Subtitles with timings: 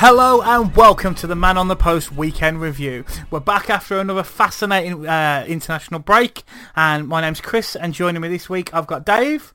[0.00, 3.04] Hello and welcome to the Man on the Post weekend review.
[3.32, 6.44] We're back after another fascinating uh, international break,
[6.76, 7.74] and my name's Chris.
[7.74, 9.52] And joining me this week, I've got Dave.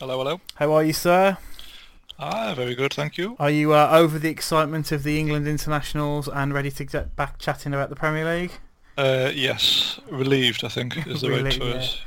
[0.00, 0.40] Hello, hello.
[0.56, 1.38] How are you, sir?
[2.18, 3.36] Ah, very good, thank you.
[3.38, 7.38] Are you uh, over the excitement of the England internationals and ready to get back
[7.38, 8.52] chatting about the Premier League?
[8.98, 10.64] Uh, yes, relieved.
[10.64, 12.00] I think is the right choice.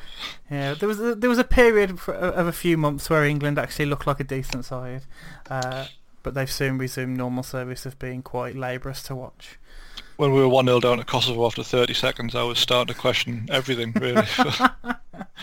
[0.52, 3.86] Yeah, there was a, there was a period of a few months where England actually
[3.86, 5.04] looked like a decent side,
[5.50, 5.86] uh,
[6.28, 9.58] but they've soon resumed normal service of being quite laborious to watch.
[10.18, 13.00] When we were one 0 down at Kosovo after 30 seconds, I was starting to
[13.00, 14.28] question everything really.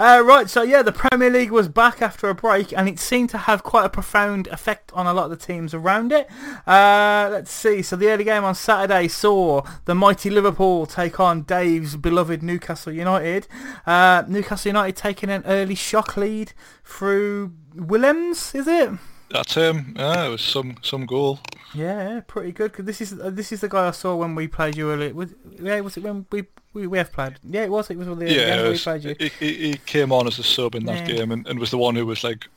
[0.00, 3.28] Uh, right, so yeah, the Premier League was back after a break, and it seemed
[3.28, 6.26] to have quite a profound effect on a lot of the teams around it.
[6.66, 7.82] Uh, let's see.
[7.82, 12.94] So the early game on Saturday saw the mighty Liverpool take on Dave's beloved Newcastle
[12.94, 13.46] United.
[13.84, 18.92] Uh, Newcastle United taking an early shock lead through Willems, is it?
[19.30, 19.94] That's him.
[19.96, 21.38] Yeah, it was some some goal.
[21.74, 22.72] Yeah, pretty good.
[22.72, 25.14] 'cause this is uh, this is the guy I saw when we played you earlier.
[25.14, 27.34] Was, yeah, was it when we, we we have played?
[27.44, 27.90] Yeah, it was.
[27.90, 29.14] It was one of the Yeah, games it we was- played you.
[29.38, 31.14] he, he, came on as a sub in that Yeah.
[31.16, 32.48] game and, and was the one who was like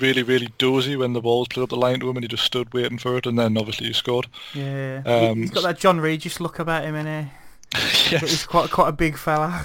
[0.00, 2.28] really really dozy when the ball was played up the line to him and he
[2.28, 4.26] just stood waiting for it and then obviously he scored.
[4.54, 7.30] Yeah, Um, he's got that John Regis look about him, and
[7.76, 8.46] he's yes.
[8.46, 9.64] quite quite a big fella.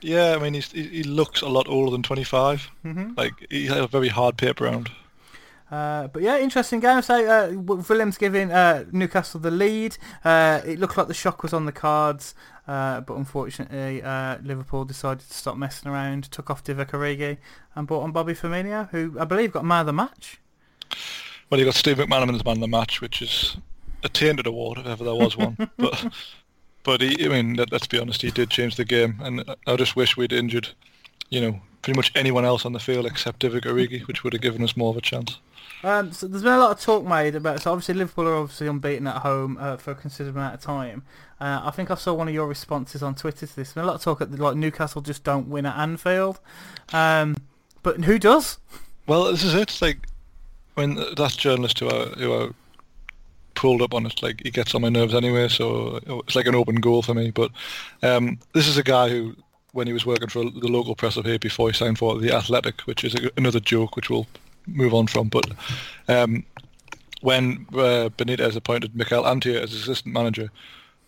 [0.00, 2.70] Yeah, I mean he's, he, he looks a lot older than 25.
[2.82, 4.90] hmm Like he had a very hard paper round.
[5.72, 7.00] Uh, but yeah, interesting game.
[7.00, 9.96] So uh, Willems giving uh, Newcastle the lead.
[10.22, 12.34] Uh, it looked like the shock was on the cards,
[12.68, 17.38] uh, but unfortunately uh, Liverpool decided to stop messing around, took off Divock Origi
[17.74, 20.42] and brought on Bobby Firmino, who I believe got man of the match.
[21.48, 23.56] Well, you got Steve McManaman as man of the match, which is
[24.02, 25.56] a tainted award if ever there was one.
[25.78, 26.12] but
[26.82, 29.76] but he, I mean, let, let's be honest, he did change the game, and I
[29.76, 30.68] just wish we'd injured,
[31.30, 34.42] you know, pretty much anyone else on the field except Divock Origi, which would have
[34.42, 35.38] given us more of a chance.
[35.84, 37.60] Um, so there's been a lot of talk made about.
[37.62, 41.02] So obviously Liverpool are obviously unbeaten at home uh, for a considerable amount of time.
[41.40, 43.72] Uh, I think I saw one of your responses on Twitter to this.
[43.72, 46.38] There's a lot of talk that like Newcastle just don't win at Anfield,
[46.92, 47.36] um,
[47.82, 48.58] but who does?
[49.08, 49.76] Well, this is it.
[49.82, 50.06] Like
[50.74, 52.48] when that journalist who I, who I
[53.54, 55.48] pulled up on it, like he gets on my nerves anyway.
[55.48, 57.32] So it's like an open goal for me.
[57.32, 57.50] But
[58.02, 59.34] um, this is a guy who,
[59.72, 62.32] when he was working for the local press up here before he signed for the
[62.32, 64.28] Athletic, which is a, another joke, which we'll
[64.66, 65.28] move on from.
[65.28, 65.46] But
[66.08, 66.44] um,
[67.22, 70.50] when uh, Benitez appointed Mikel Antia as assistant manager.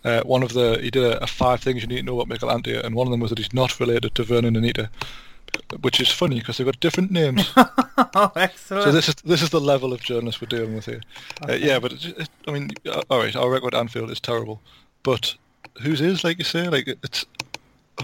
[0.04, 2.28] Uh, one of the he did a, a five things you need to know about
[2.28, 4.90] Mikel Antia, and one of them was that he's not related to Vurnon Anita,
[5.80, 7.50] which is funny because they've got different names.
[7.56, 8.84] oh, excellent.
[8.84, 11.00] So this is this is the level of journalists we're dealing with here.
[11.48, 14.20] Uh, yeah, but it, it, I mean, uh, all right, our record at Anfield is
[14.20, 14.60] terrible,
[15.02, 15.34] but
[15.82, 17.24] whose is, like you say, like it's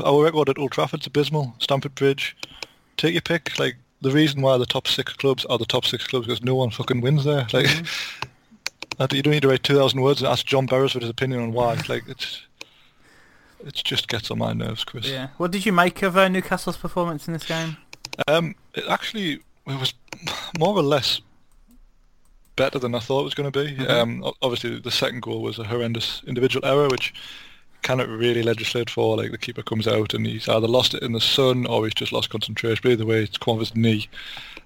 [0.02, 1.54] our record at Old Trafford's abysmal.
[1.58, 2.34] Stamford Bridge,
[2.96, 3.58] take your pick.
[3.58, 6.54] Like the reason why the top six clubs are the top six clubs because no
[6.54, 7.46] one fucking wins there.
[7.52, 7.66] Like
[8.98, 11.40] that- you don't need to write two thousand words and ask John Beresford his opinion
[11.42, 11.74] on why.
[11.88, 12.42] Like it's
[13.66, 15.06] it just gets on my nerves, Chris.
[15.08, 15.28] yeah.
[15.36, 17.76] What did you make of uh, Newcastle's performance in this game?
[18.26, 19.92] Um, it actually it was
[20.58, 21.20] more or less
[22.56, 23.76] better than I thought it was going to be.
[23.76, 23.88] Mhm.
[23.90, 27.12] Um, obviously the second goal was a horrendous individual error, which
[27.82, 29.16] cannot really legislate for.
[29.16, 31.94] Like the keeper comes out and he's either lost it in the sun or he's
[31.94, 32.80] just lost concentration.
[32.82, 34.08] But either way, it's come off his knee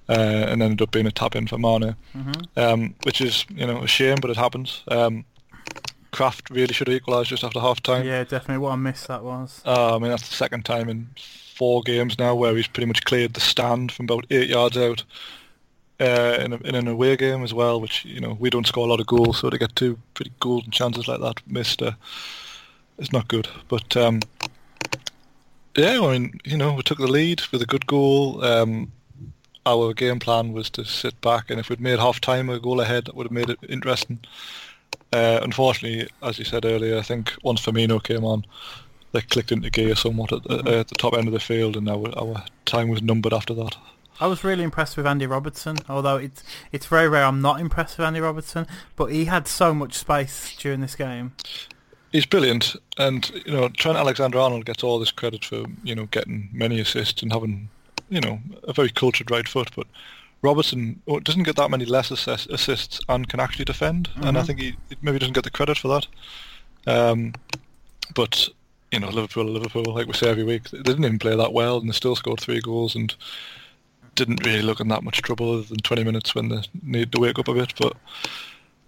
[0.08, 0.12] uh,
[0.49, 3.82] and ended up being a tap in for Mane, hmm um, which is you know
[3.82, 4.82] a shame, but it happens.
[4.88, 5.25] Um,
[6.12, 8.06] Krafth really should have equalised just after half time.
[8.06, 8.58] Yeah, definitely.
[8.58, 9.60] What a miss that was.
[9.67, 13.05] Uh, I mean, that's the second time in four games now where he's pretty much
[13.05, 15.02] cleared the stand from about eight yards out
[16.00, 18.87] uh, in, a, in an away game as well, which, you know, we don't score
[18.87, 21.93] a lot of goals, so to get two pretty golden chances like that missed uh,
[22.99, 23.49] is not good.
[23.69, 24.20] But, um,
[25.76, 28.44] yeah, I mean, you know, we took the lead with a good goal.
[28.44, 28.93] Um,
[29.67, 33.06] our game plan was to sit back, and if we'd made half-time a goal ahead,
[33.06, 34.20] that would have made it interesting.
[35.12, 38.44] Uh, unfortunately, as you said earlier, I think once Firmino came on,
[39.12, 41.76] they clicked into gear somewhat at the, uh, at the top end of the field,
[41.76, 43.76] and our our time was numbered after that.
[44.20, 46.43] I was really impressed with Andy Robertson, although it's
[46.73, 50.56] it's very rare I'm not impressed with Andy Robertson, but he had so much space
[50.56, 51.32] during this game.
[52.14, 56.49] He's brilliant, and you know Trent Alexander-Arnold gets all this credit for you know getting
[56.52, 57.69] many assists and having
[58.08, 59.88] you know a very cultured right foot, but
[60.40, 64.28] Robertson oh, doesn't get that many less assist, assists and can actually defend, mm-hmm.
[64.28, 66.06] and I think he maybe doesn't get the credit for that.
[66.87, 67.34] Um,
[68.14, 68.49] but
[68.93, 71.78] you know Liverpool, Liverpool, like we say every week, they didn't even play that well,
[71.78, 73.12] and they still scored three goals and
[74.14, 77.19] didn't really look in that much trouble other than 20 minutes when they need to
[77.19, 77.75] wake up a bit.
[77.76, 77.96] But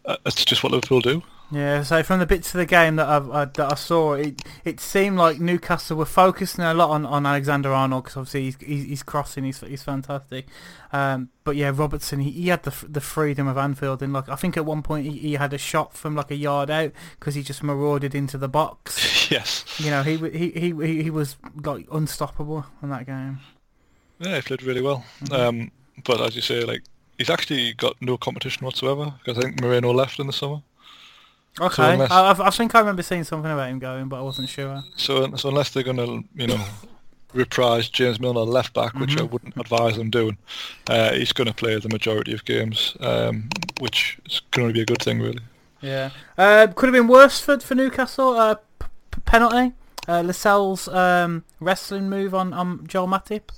[0.07, 1.23] uh, it's just what Liverpool do.
[1.51, 4.43] Yeah, so from the bits of the game that, I've, uh, that I saw, it
[4.65, 8.57] it seemed like Newcastle were focusing a lot on, on Alexander Arnold because obviously he's,
[8.57, 10.47] he's, he's crossing, he's he's fantastic.
[10.93, 14.35] Um, but yeah, Robertson he, he had the the freedom of Anfield and like I
[14.35, 17.37] think at one point he, he had a shot from like a yard out because
[17.37, 19.31] he just marauded into the box.
[19.31, 19.65] yes.
[19.79, 23.39] You know he he he he was like unstoppable in that game.
[24.19, 25.05] Yeah, he played really well.
[25.23, 25.35] Mm-hmm.
[25.35, 25.71] Um,
[26.05, 26.83] but as you say, like
[27.19, 30.63] he's actually got no competition whatsoever because I think Moreno left in the summer.
[31.59, 34.23] Okay, so unless, I, I, think I remember seeing something about him going, but I
[34.23, 34.83] wasn't sure.
[34.97, 36.63] So, so unless they're going to, you know,
[37.33, 39.21] reprise James Milner left back, which mm-hmm.
[39.21, 40.37] I wouldn't advise them doing,
[40.91, 43.49] uh, he's going to play the majority of games, um,
[43.81, 45.41] which is going to be a good thing, really.
[45.81, 48.31] Yeah, uh, could have been worse for for Newcastle.
[48.31, 48.87] Uh, p-
[49.25, 49.75] penalty,
[50.09, 53.51] uh, Lascelles' um, wrestling move on on Joel Matip.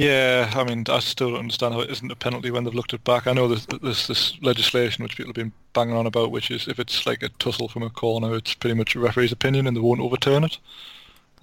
[0.00, 2.94] Yeah, I mean, I still don't understand how it isn't a penalty when they've looked
[2.94, 3.26] it back.
[3.26, 6.66] I know there's, there's this legislation which people have been banging on about, which is
[6.68, 9.76] if it's like a tussle from a corner, it's pretty much a referee's opinion and
[9.76, 10.56] they won't overturn it,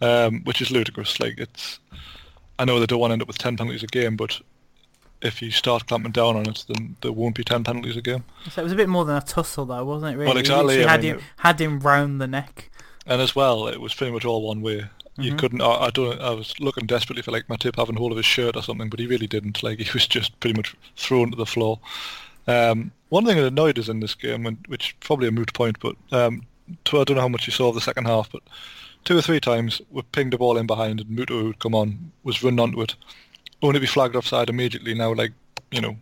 [0.02, 1.20] um, which is ludicrous.
[1.20, 1.78] Like it's,
[2.58, 4.42] I know they don't want to end up with ten penalties a game, but
[5.22, 8.24] if you start clamping down on it, then there won't be ten penalties a game.
[8.50, 10.18] So it was a bit more than a tussle, though, wasn't it?
[10.18, 10.82] Really, well, exactly.
[10.82, 12.72] had mean, him had him round the neck.
[13.06, 14.86] And as well, it was pretty much all one way.
[15.18, 15.40] You mm-hmm.
[15.40, 15.62] couldn't.
[15.62, 16.22] I, I, don't.
[16.22, 19.00] I was looking desperately for like Matip having hold of his shirt or something, but
[19.00, 19.64] he really didn't.
[19.64, 21.80] Like he was just pretty much thrown to the floor.
[22.48, 25.80] Um, one thing that annoyed us in this game, and which probably a moot point,
[25.80, 26.44] but um,
[26.86, 28.44] to, I don't know how much you saw of the second half, but
[29.06, 32.12] two or three times we pinged the ball in behind, and Muto would come on,
[32.24, 32.96] was run onto it,
[33.62, 34.94] only be flagged offside immediately.
[34.94, 35.34] Now, like
[35.72, 35.98] you know,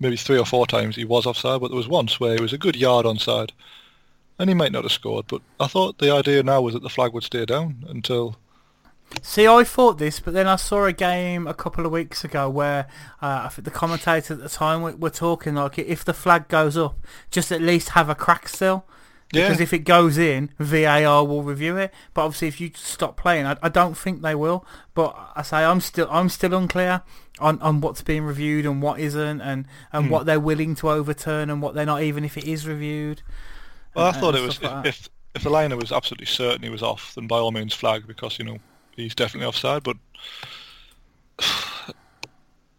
[0.00, 2.52] maybe three or four times he was offside, but there was once where he was
[2.52, 3.50] a good yard onside,
[4.38, 5.26] and he might not have scored.
[5.28, 8.36] But I thought the idea now was that the flag would stay down until
[9.22, 12.48] See, I thought this, but then I saw a game a couple of weeks ago
[12.48, 12.86] where
[13.22, 16.48] uh, I think the commentators at the time were, were, talking like if the flag
[16.48, 16.98] goes up,
[17.30, 18.84] just at least have a crack still.
[19.30, 21.92] Because if it goes in, VAR will review it.
[22.14, 24.64] But obviously, if you stop playing, I, I don't think they will.
[24.94, 27.02] But I say I'm still I'm still unclear
[27.38, 30.10] on, on what's being reviewed and what isn't, and, and hmm.
[30.10, 33.20] what they're willing to overturn and what they're not, even if it is reviewed.
[33.94, 36.82] Well, I thought it was if, if if the liner was absolutely certain he was
[36.82, 38.58] off, then by all means flag because you know
[38.98, 39.96] he's definitely offside, but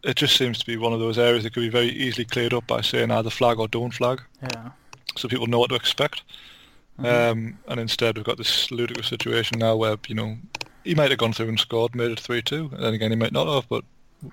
[0.04, 2.54] it just seems to be one of those areas that could be very easily cleared
[2.54, 4.22] up by saying either flag or don't flag.
[4.42, 4.70] Yeah.
[5.16, 6.22] So people know what to expect.
[6.98, 7.06] Mm-hmm.
[7.06, 10.36] Um, and instead we've got this ludicrous situation now where, you know,
[10.84, 13.32] he might have gone through and scored, made it 3-2, and then again he might
[13.32, 13.84] not have, but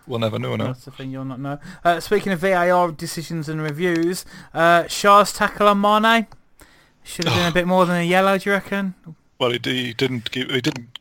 [0.06, 0.68] we'll never know now.
[0.68, 1.60] That's the thing you'll not know.
[1.83, 6.28] Uh, speaking of VAR decisions and reviews, uh, Schär's tackle on Mane
[7.04, 8.95] should have been a bit more than a yellow, do you reckon?
[9.40, 10.97] Well, he, he didn't give, he didn't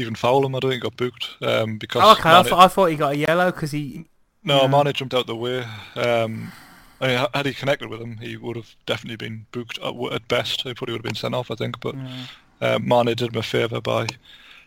[0.00, 0.54] even foul him.
[0.54, 2.02] I don't think got booked um, because.
[2.02, 4.06] Oh, okay, I, th- I, thought he got a yellow because he.
[4.42, 4.66] No, yeah.
[4.68, 5.64] Mane jumped out the way.
[5.96, 6.52] Um,
[7.00, 10.28] I mean, had he connected with him, he would have definitely been booked at, at
[10.28, 10.62] best.
[10.62, 11.80] He probably would have been sent off, I think.
[11.80, 12.24] But yeah.
[12.60, 14.06] uh, Mane did him a favour by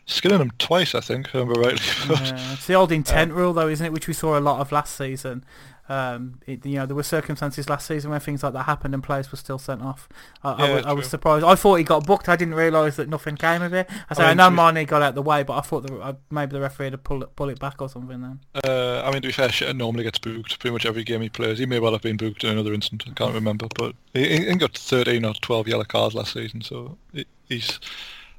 [0.05, 1.85] skinning him twice, I think, if I remember rightly.
[2.15, 2.53] yeah.
[2.53, 3.93] It's the old intent um, rule, though, isn't it?
[3.93, 5.43] Which we saw a lot of last season.
[5.89, 9.03] Um, it, you know, there were circumstances last season where things like that happened and
[9.03, 10.07] players were still sent off.
[10.41, 11.45] I, yeah, I, was, I was, surprised.
[11.45, 12.29] I thought he got booked.
[12.29, 13.89] I didn't realise that nothing came of it.
[14.09, 15.87] I say I, mean, I know Mane got out of the way, but I thought
[15.87, 18.39] the, uh, maybe the referee had to pull it, pull it back or something then.
[18.65, 21.29] Uh, I mean, to be fair, Schär normally gets booked pretty much every game he
[21.29, 21.59] plays.
[21.59, 23.03] He may well have been booked in another instance.
[23.05, 26.61] I can't remember, but he, he got 13 or 12 yellow cards last season.
[26.61, 27.79] So he, he's.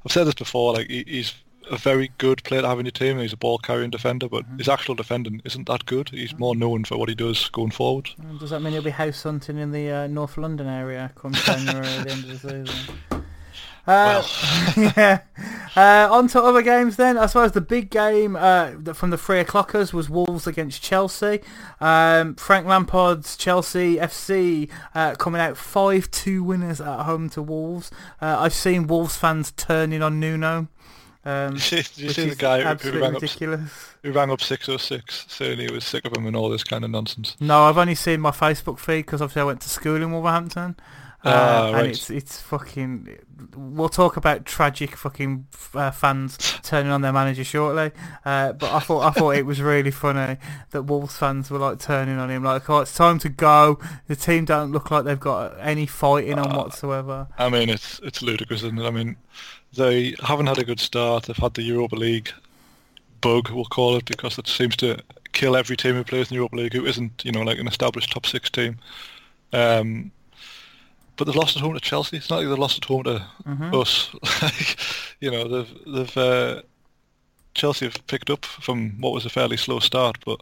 [0.03, 0.73] I've said this before.
[0.73, 1.33] Like he, he's
[1.69, 3.19] a very good player to have in your team.
[3.19, 4.57] He's a ball carrying defender, but mm-hmm.
[4.57, 6.09] his actual defending isn't that good.
[6.09, 8.09] He's more known for what he does going forward.
[8.39, 11.87] Does that mean he'll be house hunting in the uh, North London area come January
[11.87, 12.95] at the end of the season?
[13.87, 14.23] Uh,
[14.75, 14.93] well.
[14.97, 15.21] yeah.
[15.75, 17.17] Uh, on to other games then.
[17.17, 21.41] I suppose the big game uh, from the three o'clockers was Wolves against Chelsea.
[21.79, 27.91] Um, Frank Lampard's Chelsea FC uh, coming out 5-2 winners at home to Wolves.
[28.19, 30.67] Uh, I've seen Wolves fans turning on Nuno.
[31.25, 33.61] Um, did you see, did you see the guy who, who rang ridiculous.
[33.61, 33.69] up?
[34.03, 36.91] Who rang up 606 saying he was sick of him and all this kind of
[36.91, 37.35] nonsense?
[37.39, 40.75] No, I've only seen my Facebook feed because obviously I went to school in Wolverhampton.
[41.23, 41.85] Uh, and right.
[41.87, 43.17] it's it's fucking.
[43.55, 47.89] We'll talk about tragic fucking uh, fans turning on their manager shortly.
[48.23, 50.37] Uh, but I thought I thought it was really funny
[50.69, 54.15] that Wolves fans were like turning on him, like, "Oh, it's time to go." The
[54.15, 56.57] team don't look like they've got any fighting on Ah.
[56.57, 57.27] whatsoever.
[57.39, 58.85] I mean, it's it's ludicrous, isn't it?
[58.85, 59.15] I mean,
[59.75, 61.23] they haven't had a good start.
[61.25, 62.31] They've had the Europa League
[63.21, 64.97] bug, we'll call it, because it seems to
[65.33, 67.67] kill every team who plays in the Europa League who isn't, you know, like an
[67.67, 68.77] established top six team.
[69.53, 70.11] Um,
[71.17, 72.17] but they've lost at home to Chelsea.
[72.17, 73.81] It's not like they've lost at home to Mhm.
[73.81, 74.09] us.
[74.41, 74.77] like,
[75.21, 76.61] you know, they've they've uh,
[77.53, 80.41] Chelsea have picked up from what was a fairly slow start, but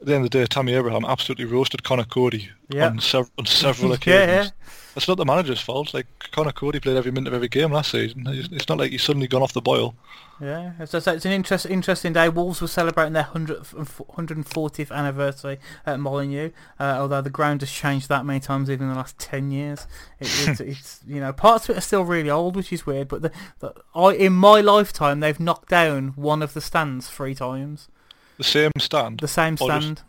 [0.00, 2.86] at the end of the day, Tammy Abraham absolutely roasted Conor Coady Yeah.
[2.86, 4.46] on, sev- on several occasions.
[4.46, 4.66] yeah.
[4.96, 5.94] It's not the manager's fault.
[5.94, 8.24] Like Conor Coady played every minute of every game last season.
[8.26, 9.94] It's not like he's suddenly gone off the boil.
[10.40, 12.28] Yeah, it's, it's it's an interest, interesting day.
[12.28, 13.72] Wolves were celebrating their 100th,
[14.16, 18.92] 140th anniversary at Molineux, uh, although the ground has changed that many times even in
[18.94, 19.86] the last 10 years.
[20.18, 23.08] It, it's, it's, you know, parts of it are still really old, which is weird,
[23.08, 23.30] but the,
[23.60, 27.88] the, I, in my lifetime, they've knocked down one of the stands three times.
[28.40, 29.20] The same stand.
[29.20, 30.00] The same stand.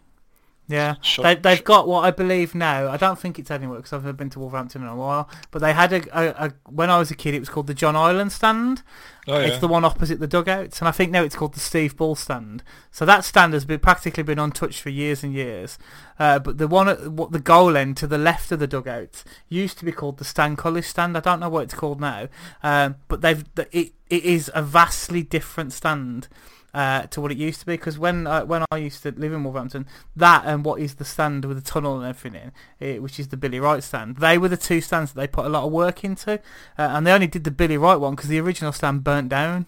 [0.70, 2.90] Yeah, shut- they, they've shut- got what I believe now.
[2.90, 5.30] I don't think it's anywhere because I've never been to Wolverhampton in a while.
[5.52, 7.74] But they had a, a, a when I was a kid, it was called the
[7.74, 8.84] John Ireland stand.
[9.28, 9.48] Oh, yeah.
[9.48, 12.16] It's the one opposite the dugouts, and I think now it's called the Steve Bull
[12.16, 12.64] stand.
[12.90, 15.78] So that stand has been practically been untouched for years and years.
[16.18, 19.26] Uh, but the one at what the goal end to the left of the dugouts
[19.50, 21.18] used to be called the Stan Cullis stand.
[21.18, 22.30] I don't know what it's called now,
[22.64, 26.30] um, but they've it it is a vastly different stand.
[26.74, 29.34] Uh, to what it used to be, because when I, when I used to live
[29.34, 29.86] in Wolverhampton,
[30.16, 33.28] that and what is the stand with the tunnel and everything in, eh, which is
[33.28, 35.72] the Billy Wright stand, they were the two stands that they put a lot of
[35.74, 36.40] work into, uh,
[36.78, 39.66] and they only did the Billy Wright one because the original stand burnt down.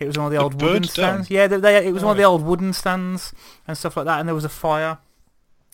[0.00, 0.88] It was one of the It old wooden down?
[0.90, 1.30] stands.
[1.30, 3.32] Yeah, they, they, it was one of the old wooden stands
[3.68, 4.98] and stuff like that, and there was a fire,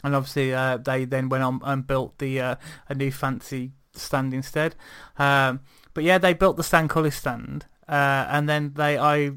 [0.05, 2.55] and obviously uh, they then went on and built the uh,
[2.91, 4.75] a new fancy stand instead.
[5.19, 5.61] Um,
[5.95, 9.33] but yeah, they built the Stan Cullis stand, uh, and then they I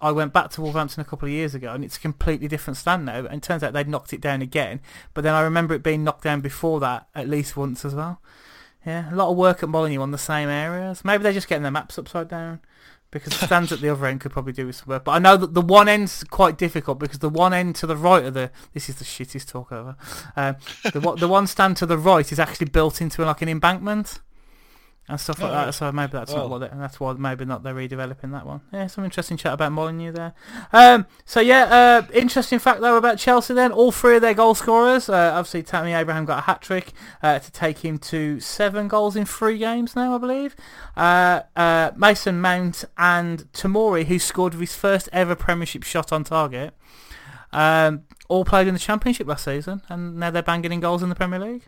[0.00, 2.76] I went back to Wolverhampton a couple of years ago, and it's a completely different
[2.76, 3.26] stand now.
[3.26, 4.80] And turns out they'd knocked it down again.
[5.14, 8.20] But then I remember it being knocked down before that at least once as well.
[8.86, 11.04] Yeah, a lot of work at Molineux on the same areas.
[11.04, 12.60] Maybe they're just getting their maps upside down.
[13.10, 15.02] Because the stands at the other end could probably do with some work.
[15.04, 17.96] But I know that the one end's quite difficult because the one end to the
[17.96, 18.52] right of the...
[18.72, 19.96] This is the shittiest talk ever.
[20.36, 24.20] Um, the, the one stand to the right is actually built into like an embankment
[25.08, 25.74] and stuff like Oh, that.
[25.74, 28.60] So maybe that's not what, They, that's why maybe not they're redeveloping that one.
[28.72, 30.34] Yeah, some interesting chat about Molineux there.
[30.72, 33.54] Um, so yeah, uh, interesting fact though about Chelsea.
[33.54, 35.08] Then all three of their goal scorers.
[35.08, 36.92] Uh, obviously, Tammy Abraham got a hat trick
[37.22, 40.54] uh, to take him to seven goals in three games now, I believe.
[40.96, 46.74] Uh, uh, Mason Mount and Tomori, who scored his first ever Premiership shot on target.
[47.52, 51.08] Um, all played in the Championship last season, and now they're banging in goals in
[51.08, 51.64] the Premier League.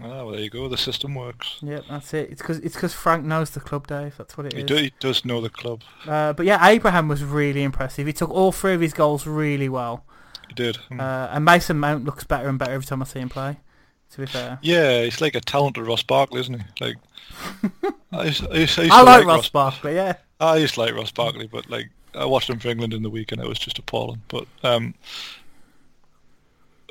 [0.00, 0.68] Ah, well, there you go.
[0.68, 1.56] The system works.
[1.62, 2.30] Yep, that's it.
[2.30, 4.14] It's because it's 'cause Frank knows the club, Dave.
[4.18, 4.64] That's what it He, is.
[4.66, 5.82] do, he does know the club.
[6.06, 8.06] Uh, but yeah, Abraham was really impressive.
[8.06, 10.04] He took all three of his goals really well.
[10.48, 10.78] He did.
[10.90, 11.00] Mm.
[11.00, 13.58] Uh, and Mason Mount looks better and better every time I see him play.
[14.12, 16.84] To be fair, yeah, he's like a talented Ross Barkley, isn't he?
[16.84, 16.96] Like,
[18.12, 19.96] I used, I used, I used I like like Ross Barkley.
[19.96, 23.02] Yeah, I used to like Ross Barkley, but like I watched him for England in
[23.02, 24.22] the week and it was just appalling.
[24.28, 24.94] But um,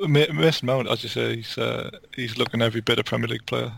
[0.00, 3.72] Mason Mount, as you say, he's uh, he's looking every bit a Premier League player.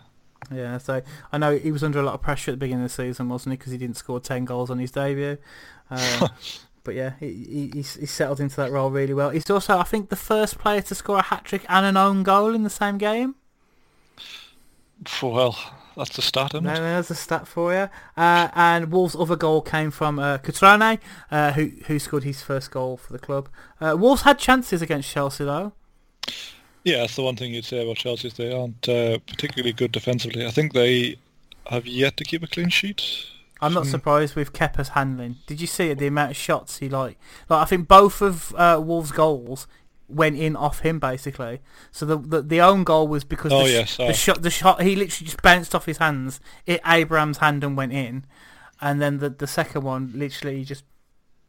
[0.52, 0.78] yeah.
[0.78, 2.94] So I know he was under a lot of pressure at the beginning of the
[3.02, 3.56] season, wasn't he?
[3.56, 5.38] Because he didn't score ten goals on his debut.
[5.90, 6.28] Uh,
[6.84, 9.30] but yeah, he, he he's, he's settled into that role really well.
[9.30, 12.22] He's also, I think, the first player to score a hat trick and an own
[12.22, 13.34] goal in the same game.
[15.22, 15.56] Well,
[15.96, 16.78] that's the start, isn't No, it?
[16.78, 17.88] there's a stat for you.
[18.16, 20.98] Uh, and Wolves' other goal came from uh, Cutrone,
[21.30, 23.48] uh, who who scored his first goal for the club.
[23.80, 25.72] Uh, Wolves had chances against Chelsea though.
[26.84, 29.92] Yeah, that's the one thing you'd say about Chelsea is they aren't uh, particularly good
[29.92, 30.46] defensively.
[30.46, 31.16] I think they
[31.66, 33.02] have yet to keep a clean sheet.
[33.60, 33.90] I'm not Hmm.
[33.90, 35.36] surprised with Kepa's handling.
[35.46, 35.98] Did you see it?
[35.98, 37.18] The amount of shots he like.
[37.48, 39.66] Like I think both of uh, Wolves' goals
[40.08, 41.60] went in off him basically.
[41.90, 44.12] So the the, the own goal was because Oh, the, yes, the oh.
[44.12, 46.40] shot the shot he literally just bounced off his hands.
[46.64, 48.24] It Abraham's hand and went in,
[48.80, 50.84] and then the the second one literally just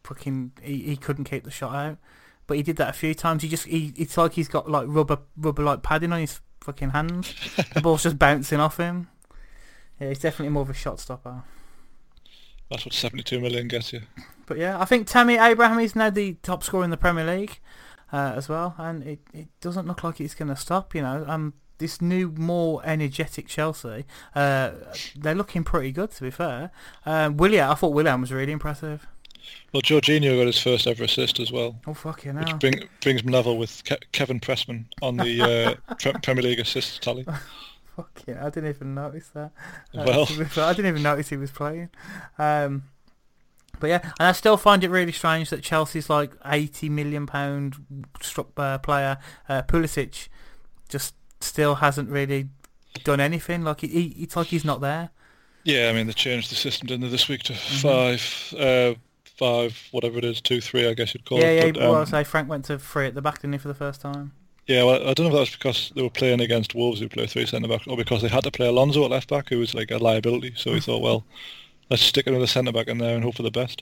[0.03, 1.97] fucking he, he couldn't keep the shot out.
[2.49, 3.43] But he did that a few times.
[3.43, 6.89] He just he it's like he's got like rubber rubber like padding on his fucking
[6.89, 7.31] hands.
[7.75, 9.07] the ball's just bouncing off him.
[9.99, 11.43] Yeah, he's definitely more of a shot stopper.
[12.71, 14.01] That's what 72 million gets you.
[14.47, 17.59] But yeah, I think Tammy Abraham is now the top scorer in the Premier League
[18.11, 20.95] uh, as well, and it, it doesn't look like it's going to stop.
[20.95, 24.71] You know, um, this new, more energetic Chelsea, uh,
[25.15, 26.71] they're looking pretty good to be fair.
[27.05, 29.05] Um, Willian, I thought Willian was really impressive.
[29.73, 32.57] Well, Jorginho got his first ever assist as well, Oh fucking which hell!
[32.57, 35.41] bring, brings him level with Ke- Kevin Pressman on the
[35.89, 37.23] uh, Pre- Premier League assists tally.
[37.95, 39.51] Fuck yeah, I didn't even notice that.
[39.95, 40.25] Uh, Well.
[40.25, 41.89] to be fair, I didn't even notice he was playing.
[42.37, 42.83] Um,
[43.79, 47.75] but yeah, and I still find it really strange that Chelsea's like eighty million pound
[48.21, 50.27] struck uh, player uh, Pulisic
[50.89, 52.49] just still hasn't really
[53.03, 53.63] done anything.
[53.63, 55.11] Like he, he, it's like he's not there.
[55.63, 57.87] Yeah, I mean they changed the system didn't they, this week to Mm-hmm.
[57.87, 58.99] five, uh,
[59.39, 61.65] five, whatever it is, two, three, I guess you'd call yeah, it.
[61.65, 61.71] yeah.
[61.71, 63.69] but, well, I um, say Frank went to three at the back, didn't he, for
[63.69, 64.33] the first time?
[64.67, 67.09] Yeah, well, I don't know if that was because they were playing against Wolves who
[67.09, 69.57] play three centre back, or because they had to play Alonso at left back, who
[69.57, 70.53] was like a liability.
[70.55, 71.25] So we thought, well,
[71.89, 73.81] let's stick another centre back in there and hope for the best.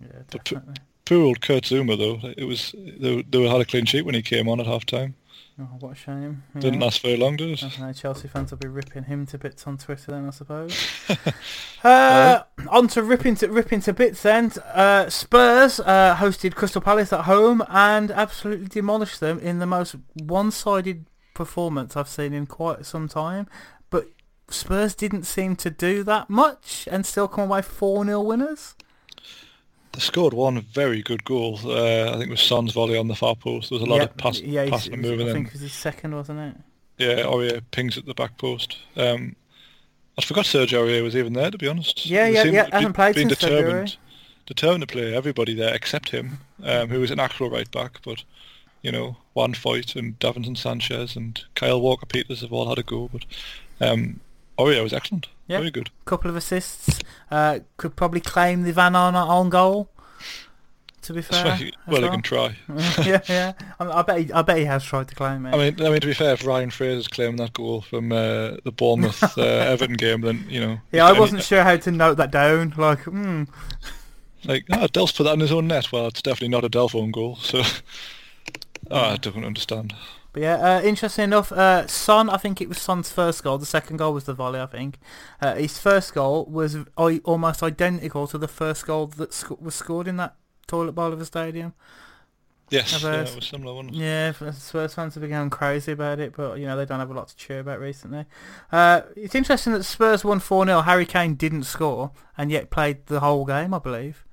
[0.00, 0.82] Yeah, But p- definitely.
[1.04, 4.22] Poor old Kurt Zouma though, it was they, they had a clean sheet when he
[4.22, 5.14] came on at half time.
[5.60, 6.44] Oh, what a shame.
[6.56, 7.64] Didn't last very long, did it?
[7.64, 10.30] I don't know, Chelsea fans will be ripping him to bits on Twitter then, I
[10.30, 10.72] suppose.
[11.84, 14.52] uh, on to ripping to ripping to bits then.
[14.72, 19.96] Uh, Spurs uh, hosted Crystal Palace at home and absolutely demolished them in the most
[20.14, 23.48] one-sided performance I've seen in quite some time.
[23.90, 24.10] But
[24.50, 28.76] Spurs didn't seem to do that much and still come away 4-0 winners.
[29.98, 31.58] They scored one very good goal.
[31.64, 33.68] Uh, I think it was Son's volley on the far post.
[33.70, 35.62] There was a lot Yep, of pass, yeah, passing and moving I think it was
[35.62, 36.54] his second, wasn't it?
[37.04, 38.78] Yeah, Aurier pings at the back post.
[38.96, 39.34] Um,
[40.16, 42.06] I forgot Sergio Aurier was even there, to be honest.
[42.06, 43.92] Yeah, yeah, yeah, be- hasn't played been since determined, February.
[44.46, 47.98] determined to play everybody there except him, um, who was an actual right back.
[48.04, 48.22] But
[48.82, 52.84] you know, Juan Foyth and Davinson Sanchez and Kyle Walker Peters have all had a
[52.84, 53.10] go.
[53.12, 53.24] But
[53.80, 54.20] um,
[54.60, 55.26] Aurier was excellent.
[55.48, 55.58] Yeah.
[55.58, 55.90] Very good.
[56.04, 57.00] couple of assists.
[57.30, 59.90] Uh, could probably claim the Van Aanholt on goal.
[61.02, 62.56] To be fair, he- as well, he can try.
[63.02, 63.52] yeah, yeah.
[63.80, 64.18] I, I bet.
[64.18, 65.54] He, I bet he has tried to claim it.
[65.54, 68.56] I mean, I mean, to be fair, if Ryan Fraser's claiming that goal from uh,
[68.64, 70.78] the Bournemouth uh, Everton game, then you know.
[70.92, 72.74] yeah, I wasn't sure how to note that down.
[72.76, 73.44] Like, hmm.
[74.44, 75.90] Like, ah, Delph's put that in his own net.
[75.90, 77.62] Well, it's definitely not a Delph own goal, so
[78.90, 79.94] oh, I don't understand.
[80.38, 83.58] But yeah, uh, interesting enough, uh, Son, I think it was Son's first goal.
[83.58, 85.00] The second goal was the volley, I think.
[85.40, 89.74] Uh, his first goal was I, almost identical to the first goal that sc- was
[89.74, 90.36] scored in that
[90.68, 91.74] toilet bowl of a stadium.
[92.70, 93.98] Yes, yeah, it was similar, wasn't it?
[93.98, 97.10] Yeah, Spurs fans have been going crazy about it, but you know they don't have
[97.10, 98.24] a lot to cheer about recently.
[98.70, 100.84] Uh, it's interesting that Spurs won 4-0.
[100.84, 104.24] Harry Kane didn't score and yet played the whole game, I believe.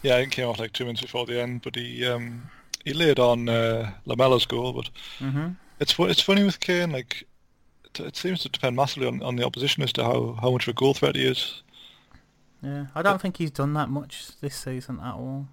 [0.00, 2.50] Yeah, I think he came off like two minutes before the end, but he um,
[2.84, 4.72] he laid on uh, Lamela's goal.
[4.72, 5.48] But hmm
[5.80, 7.26] it's it's funny with Kane, like
[7.84, 10.66] it, it seems to depend massively on, on the opposition as to how, how much
[10.68, 11.62] of a goal threat he is.
[12.62, 15.48] Yeah, I don't think he's done that much this season at all.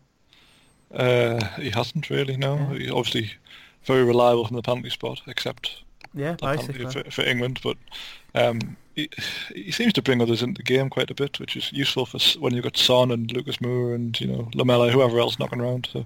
[0.93, 2.37] Uh, he hasn't really.
[2.37, 2.73] No, Yeah.
[2.77, 3.33] he's obviously
[3.83, 6.85] very reliable from the penalty spot, except Yeah, basically.
[6.85, 7.59] for, for England.
[7.63, 7.77] But
[8.35, 9.09] um, he,
[9.55, 12.19] he seems to bring others into the game quite a bit, which is useful for
[12.39, 15.89] when you've got Son and Lucas Moura and you know Lamella, whoever else knocking around.
[15.91, 16.05] So.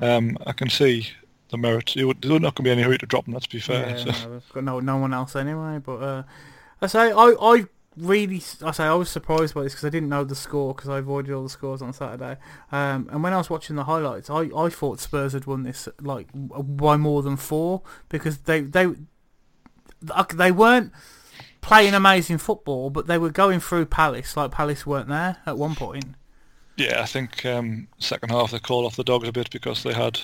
[0.00, 1.08] Um, I can see
[1.50, 1.96] the merit.
[1.96, 3.34] You would- There's not going to be any hurry to drop them.
[3.34, 3.90] Let's be fair.
[3.90, 4.28] Yeah, so.
[4.28, 5.78] no, we've got no no one else anyway.
[5.78, 6.22] But uh,
[6.82, 7.64] I say I I
[7.96, 10.88] really I say I was surprised by this because I didn't know the score because
[10.88, 12.36] I avoided all the scores on Saturday.
[12.70, 15.88] Um, and when I was watching the highlights, I, I thought Spurs had won this
[16.00, 18.86] like by more than four because they they
[20.34, 20.92] they weren't
[21.60, 25.74] playing amazing football, but they were going through Palace like Palace weren't there at one
[25.74, 26.04] point.
[26.78, 29.92] Yeah, I think um, second half they called off the dogs a bit because they
[29.92, 30.20] had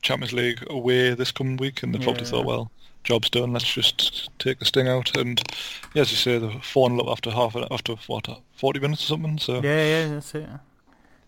[0.00, 2.30] Champions League away this coming week, and they probably Yeah.
[2.30, 2.70] thought, well,
[3.02, 3.52] job's done.
[3.52, 5.16] Let's just take the sting out.
[5.16, 5.42] And
[5.94, 9.06] yeah, as you say, they're four 0 up after half after what forty minutes or
[9.06, 9.38] something.
[9.38, 10.48] So Yeah, yeah, that's it.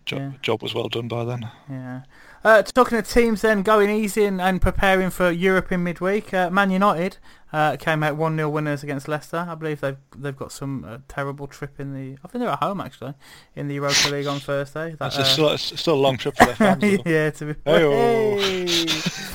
[0.05, 0.31] jo- yeah.
[0.41, 1.49] job was well done by then.
[1.69, 2.01] Yeah.
[2.43, 6.49] Uh, talking to teams then going easy and, and preparing for Europe in midweek, uh,
[6.49, 7.17] Man United
[7.53, 9.45] uh, came out 1-0 winners against Leicester.
[9.47, 12.17] I believe they've they've got some uh, terrible trip in the...
[12.23, 13.13] I think they're at home actually,
[13.55, 14.95] in the Europa League on Thursday.
[14.97, 16.83] That, It's, uh, a still, it's still a long trip for their fans.
[17.05, 18.65] yeah, to be Hey-oh.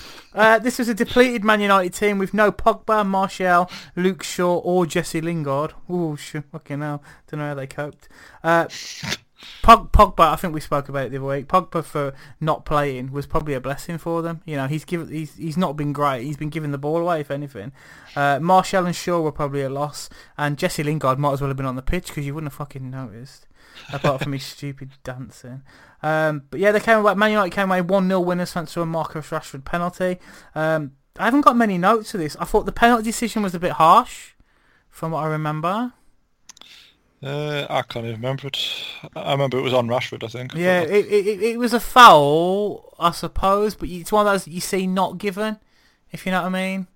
[0.36, 4.84] Uh, this was a depleted Man United team with no Pogba, Martial, Luke Shaw or
[4.84, 5.72] Jesse Lingard.
[5.90, 7.02] Ooh, fucking hell.
[7.26, 8.06] Don't know how they coped.
[8.44, 8.68] Uh,
[9.62, 11.48] Pogba, I think we spoke about it the other week.
[11.48, 14.40] Pogba for not playing was probably a blessing for them.
[14.44, 16.22] You know, he's given he's he's not been great.
[16.22, 17.72] He's been giving the ball away, if anything.
[18.14, 21.56] Uh, Martial and Shaw were probably a loss, and Jesse Lingard might as well have
[21.56, 23.48] been on the pitch because you wouldn't have fucking noticed,
[23.92, 25.62] apart from his stupid dancing.
[26.02, 27.14] Um, but yeah, they came away.
[27.14, 30.18] Man United came away one 0 winners thanks to a Marcus Rashford penalty.
[30.54, 32.36] Um, I haven't got many notes to this.
[32.38, 34.34] I thought the penalty decision was a bit harsh,
[34.90, 35.92] from what I remember.
[37.22, 38.58] Uh, I can't even remember it.
[39.16, 40.54] I remember it was on Rashford, I think.
[40.54, 44.60] Yeah, it, it it was a foul, I suppose, but it's one of those you
[44.60, 45.58] see not given,
[46.12, 46.86] if you know what I mean.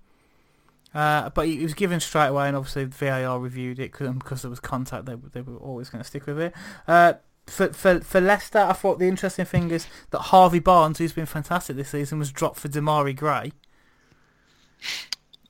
[0.93, 4.41] Uh, but it was given straight away, and obviously the VAR reviewed it because because
[4.43, 5.05] there was contact.
[5.05, 6.53] They were- they were always going to stick with it.
[6.87, 7.13] Uh,
[7.47, 11.25] for, for for Leicester, I thought the interesting thing is that Harvey Barnes, who's been
[11.25, 13.53] fantastic this season, was dropped for Demarai Gray.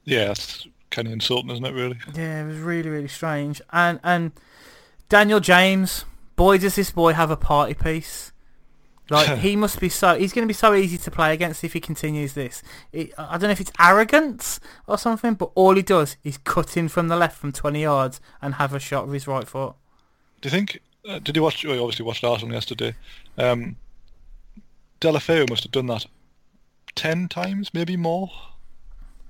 [0.06, 1.74] it's kind of insulting, isn't it?
[1.74, 1.98] Really.
[2.16, 3.62] Yeah, it was really really strange.
[3.72, 4.32] And and
[5.10, 8.32] Daniel James, boy, does this boy have a party piece.
[9.10, 11.74] Like he must be so he's going to be so easy to play against if
[11.74, 12.64] he continues this.
[12.92, 16.78] It, I don't know if it's arrogance or something, but all he does is cut
[16.78, 19.74] in from the left from 20 yards and have a shot with his right foot.
[20.40, 20.80] Do you think?
[21.08, 21.66] Uh, did you watch?
[21.66, 22.96] Oh, you obviously watched Arsenal yesterday.
[23.38, 23.76] Um,
[25.02, 26.06] Deulofeu must have done that
[26.96, 28.30] ten times, maybe more.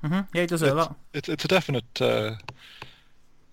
[0.02, 0.96] Hmm Yeah, he does it a lot.
[1.14, 2.02] It's it's a definite.
[2.02, 2.36] Uh,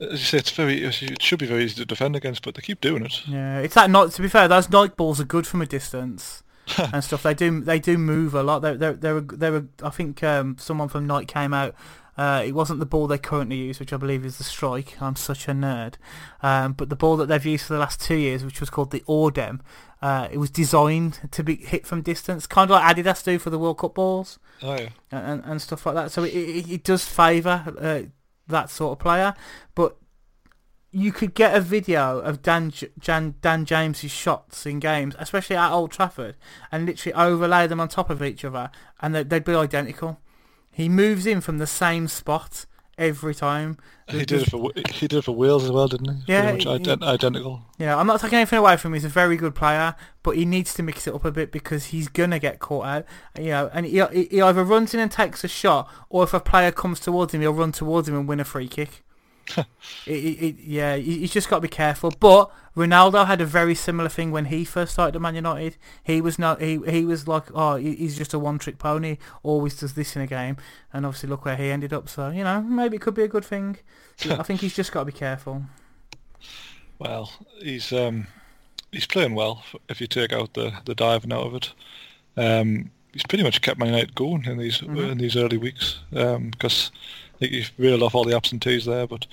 [0.01, 0.85] as you say, it's very.
[0.85, 3.27] It should be very easy to defend against, but they keep doing it.
[3.27, 4.47] Yeah, it's that not to be fair.
[4.49, 6.43] Those Nike balls are good from a distance
[6.79, 7.23] and stuff.
[7.23, 8.61] They do they do move a lot.
[8.61, 9.67] They they they were they were.
[9.83, 11.75] I think um, someone from Nike came out.
[12.19, 15.01] Uh, it wasn't the ball they currently use, which I believe is the strike.
[15.01, 15.95] I'm such a nerd.
[16.43, 18.91] Um, but the ball that they've used for the last two years, which was called
[18.91, 19.61] the Ordem,
[20.03, 23.51] uh, it was designed to be hit from distance, kind of like Adidas do for
[23.51, 24.89] the World Cup balls Oh yeah.
[25.13, 26.11] and, and stuff like that.
[26.11, 28.03] So it, it, it does favour uh,
[28.49, 29.35] that sort of player.
[29.77, 29.97] But
[30.91, 35.71] you could get a video of Dan Jan, Dan James's shots in games, especially at
[35.71, 36.35] Old Trafford,
[36.73, 40.19] and literally overlay them on top of each other, and they'd, they'd be identical.
[40.79, 42.65] He moves in from the same spot
[42.97, 43.79] every time.
[44.09, 46.23] He did it for he did it for Wales as well, didn't he?
[46.33, 47.63] Yeah, Pretty much ident- identical.
[47.79, 48.95] Yeah, I'm not taking anything away from him.
[48.95, 51.87] He's a very good player, but he needs to mix it up a bit because
[51.87, 53.05] he's gonna get caught out.
[53.37, 56.33] You know, and he, he he either runs in and takes a shot, or if
[56.33, 59.03] a player comes towards him, he'll run towards him and win a free kick.
[60.07, 62.13] it, it, yeah, he- he's just got to be careful.
[62.19, 65.77] But Ronaldo had a very similar thing when he first started at Man United.
[66.03, 69.17] He was not he he was like, oh, he's just a one-trick pony.
[69.43, 70.57] Always does this in a game,
[70.93, 72.09] and obviously look where he ended up.
[72.09, 73.79] So you know, maybe it could be a good thing.
[74.29, 75.63] I think he's just got to be careful.
[76.99, 77.31] Well,
[77.63, 78.27] he's um,
[78.93, 81.73] he's playing well if you take out the the diving out of it.
[82.37, 85.11] Um, he's pretty much kept Man United going in these Mhm.
[85.13, 86.91] in these early weeks um, because
[87.28, 89.27] I think you've reeled off all the absentees there, but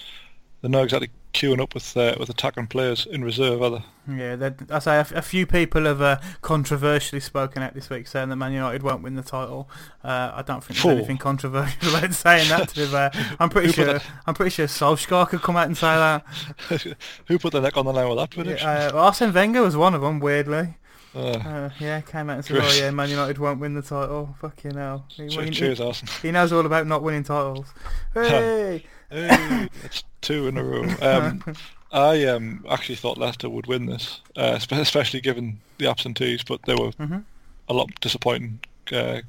[0.62, 4.16] they're not exactly queuing up with uh, with attacking players in reserve, are they?
[4.18, 8.08] Yeah, I say a, f- a few people have uh, controversially spoken out this week,
[8.08, 9.70] saying that Man United won't win the title.
[10.04, 12.70] Uh, I don't think there's anything controversial about saying that.
[12.70, 15.88] To be fair, I'm pretty sure I'm pretty sure Solskjaer could come out and say
[15.88, 16.26] that.
[17.28, 18.68] Who put their neck on the line with that prediction?
[18.68, 20.20] Yeah, uh, Arsene Wenger was one of them.
[20.20, 20.76] Weirdly,
[21.16, 24.36] Uh, uh, yeah, came out and said, "Oh yeah, Man United won't win the title."
[24.42, 26.14] Fucking hell, he, che- he- cheers, Arsenal.
[26.22, 27.68] he knows all about not winning titles.
[28.14, 30.84] Hey, Hey, that's two in a row.
[31.02, 31.44] Um,
[31.92, 36.76] I um, actually thought Leicester would win this, uh, especially given the absentees, but they
[36.76, 37.20] were hmm
[37.68, 38.60] a lot disappointing
[38.92, 39.22] uh,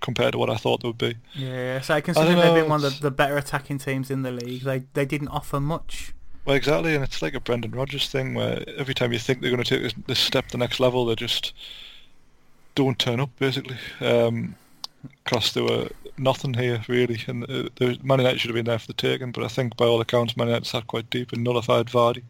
[0.00, 1.16] compared to what I thought they would be.
[1.34, 1.80] yeah.
[1.80, 4.62] So considering they've know, been one of the, the better attacking teams in the league,
[4.62, 6.12] they they didn't offer much.
[6.46, 9.50] Well, exactly, and it's like a Brendan Rodgers thing where every time you think they're
[9.50, 11.52] going to take this, step the next level, they just
[12.76, 13.76] don't turn up, basically.
[13.98, 18.78] Because they were nothing here, really, and uh, the Man United should have been there
[18.78, 21.42] for the taking, but I think by all accounts Man United sat quite deep and
[21.42, 22.22] nullified Vardy.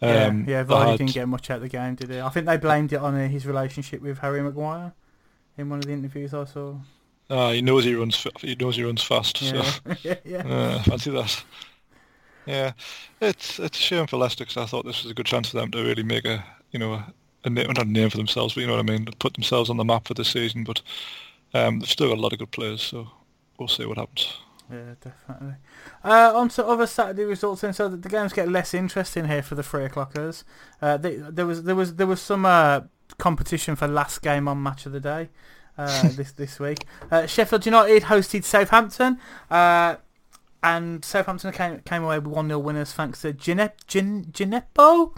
[0.00, 2.20] Yeah, Um, yeah, they Vardy had- didn't get much out of the game, did he?
[2.20, 4.92] I think they blamed it on uh, his relationship with Harry Maguire
[5.58, 6.76] in one of the interviews I saw.
[7.30, 8.26] Ah, he knows he runs.
[8.40, 9.40] He knows he runs fast.
[9.42, 10.38] Yeah, So yeah, yeah.
[10.46, 11.42] uh, fancy that.
[12.46, 12.72] Yeah,
[13.20, 15.56] it's it's a shame for Leicester because I thought this was a good chance for
[15.56, 17.12] them to really make a you know a,
[17.44, 19.34] a name, not a name for themselves, but you know what I mean, to put
[19.34, 20.64] themselves on the map for the season.
[20.64, 20.82] But
[21.54, 23.08] um, they've still got a lot of good players, so
[23.58, 24.36] we'll see what happens.
[24.70, 25.54] Yeah, definitely.
[26.02, 27.72] Uh, on to other Saturday results, then.
[27.72, 30.44] So that the games get less interesting here for the three o'clockers.
[30.80, 32.82] Uh, they, there was there was there was some uh,
[33.18, 35.28] competition for last game on match of the day
[35.78, 36.86] uh, this this week.
[37.10, 39.18] Uh, Sheffield United hosted Southampton,
[39.50, 39.96] uh,
[40.64, 45.14] and Southampton came came away with one 0 winners thanks to Gine, Gin, Djenepo.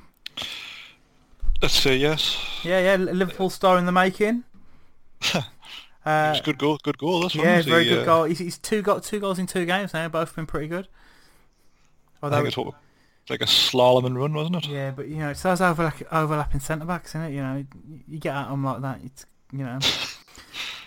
[1.63, 2.37] Let's say yes.
[2.65, 4.45] Yeah, yeah, Liverpool star in the making.
[6.05, 6.79] Uh, a good goal.
[6.85, 7.23] Good goal.
[7.23, 7.45] This one.
[7.45, 8.25] yeah, very the, good uh, goal.
[8.27, 10.09] He's, he's two got two goals in two games now.
[10.09, 10.87] Both been pretty good.
[12.23, 12.75] I think it's what,
[13.29, 14.67] like a slalom and run, wasn't it?
[14.67, 17.33] yeah, but you know, it's those overlap, overlapping centre backs, isn't it?
[17.33, 17.67] You know,
[18.07, 19.81] you get at them like that, it's you know.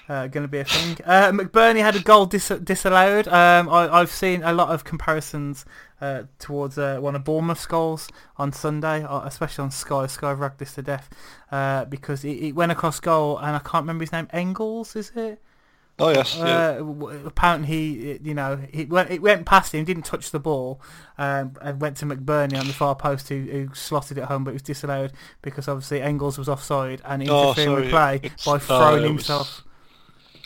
[0.09, 0.97] Uh, going to be a thing.
[1.05, 3.27] Uh, McBurnie had a goal dis- disallowed.
[3.27, 5.65] Um, I, I've seen a lot of comparisons
[6.01, 10.07] uh, towards uh, one of Bournemouth's goals on Sunday, uh, especially on Sky.
[10.07, 11.09] Sky ragged this to death
[11.51, 14.27] uh, because it, it went across goal, and I can't remember his name.
[14.33, 15.39] Engels, is it?
[16.01, 16.35] Oh yes.
[16.37, 16.43] yeah.
[16.45, 20.39] Uh, w- apparently, he, you know, it went, it went past him, didn't touch the
[20.39, 20.81] ball,
[21.19, 24.51] um, and went to McBurnie on the far post, who, who slotted it home, but
[24.51, 25.11] it was disallowed
[25.43, 29.13] because obviously Engels was offside and Oh, interfering with play it's- by oh, throwing it
[29.13, 29.61] was-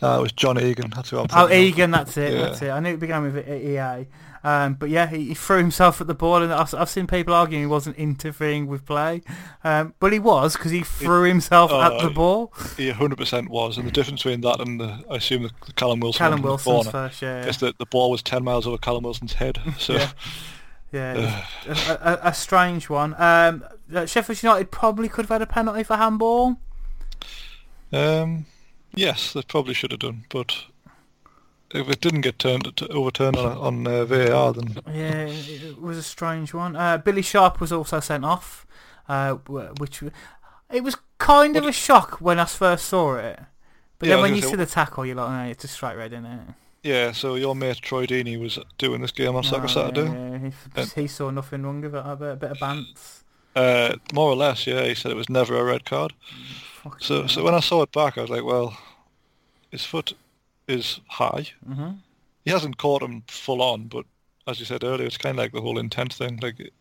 [0.04, 0.92] it was John Egan.
[0.96, 1.74] That's who I'm Oh, thinking of.
[1.74, 2.42] Egan, that's it, Yeah.
[2.42, 2.70] that's it.
[2.70, 4.08] I knew it began with EA.
[4.46, 7.34] Um, but yeah, he, he, threw himself at the ball, and I've, I've, seen people
[7.34, 9.22] arguing he wasn't interfering with play,
[9.64, 12.52] um, but he was because he threw himself uh, at the ball.
[12.76, 16.02] He 100% was, and the difference between that and the, I assume the, the Callum
[16.02, 19.34] Wilson Callum Wilson's first, yeah, is that the ball was 10 miles over Callum Wilson's
[19.34, 19.60] head.
[19.80, 19.94] So.
[19.94, 20.12] yeah.
[20.92, 23.16] Yeah, a, a, a, strange one.
[23.18, 26.58] Um, uh, Sheffield United probably could have had a penalty for handball.
[27.92, 28.46] Um,
[28.94, 30.66] yes, they probably should have done, but
[31.72, 36.04] if it didn't get turned overturned on, on uh, VAR, then yeah, it was a
[36.04, 36.76] strange one.
[36.76, 38.66] Uh, Billy Sharp was also sent off,
[39.08, 40.04] uh, which
[40.72, 43.40] it was kind of a shock when I first saw it,
[44.00, 46.14] but yeah, then when you see the tackle, you're like, oh, it's a straight red,
[46.14, 46.48] isn't it?
[46.84, 50.04] Yeah, so your mate Troy Deeney was doing this game on oh, Saturday.
[50.04, 50.86] Yeah, yeah.
[50.86, 52.04] He, he, saw nothing wrong with it.
[52.06, 53.24] A bit, a bit of bants.
[53.56, 54.84] Uh, more or less, yeah.
[54.84, 56.12] He said it was never a red card.
[56.12, 58.78] Mm, so, so when I saw it back, I was like, well,
[59.72, 60.14] his foot
[60.68, 61.48] is high.
[61.68, 61.92] Mm-hmm.
[62.46, 64.06] He hasn't caught him full on, but
[64.48, 66.40] as you said earlier, it's kind of like the whole intent thing.
[66.42, 66.72] Like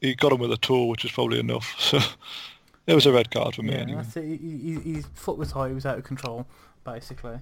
[0.00, 1.74] he got him with a toe, which is probably enough.
[2.86, 3.72] So it was a red card for me.
[3.72, 4.02] Yeah, anyway.
[4.02, 4.24] that's it.
[4.24, 5.68] He, he, his foot was high.
[5.68, 6.46] He was out of control,
[6.82, 7.38] basically.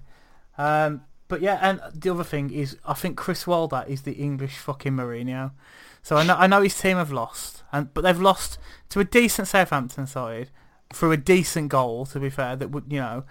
[0.59, 4.57] Um, but yeah, and the other thing is, I think Chris Wilder is the English
[4.59, 5.52] fucking Mourinho.
[6.02, 8.59] So I know, I know his team have lost, and but they've lost
[8.90, 10.50] to a decent Southampton side
[10.92, 12.07] through a decent goal.
[12.07, 13.24] To be fair, that would you know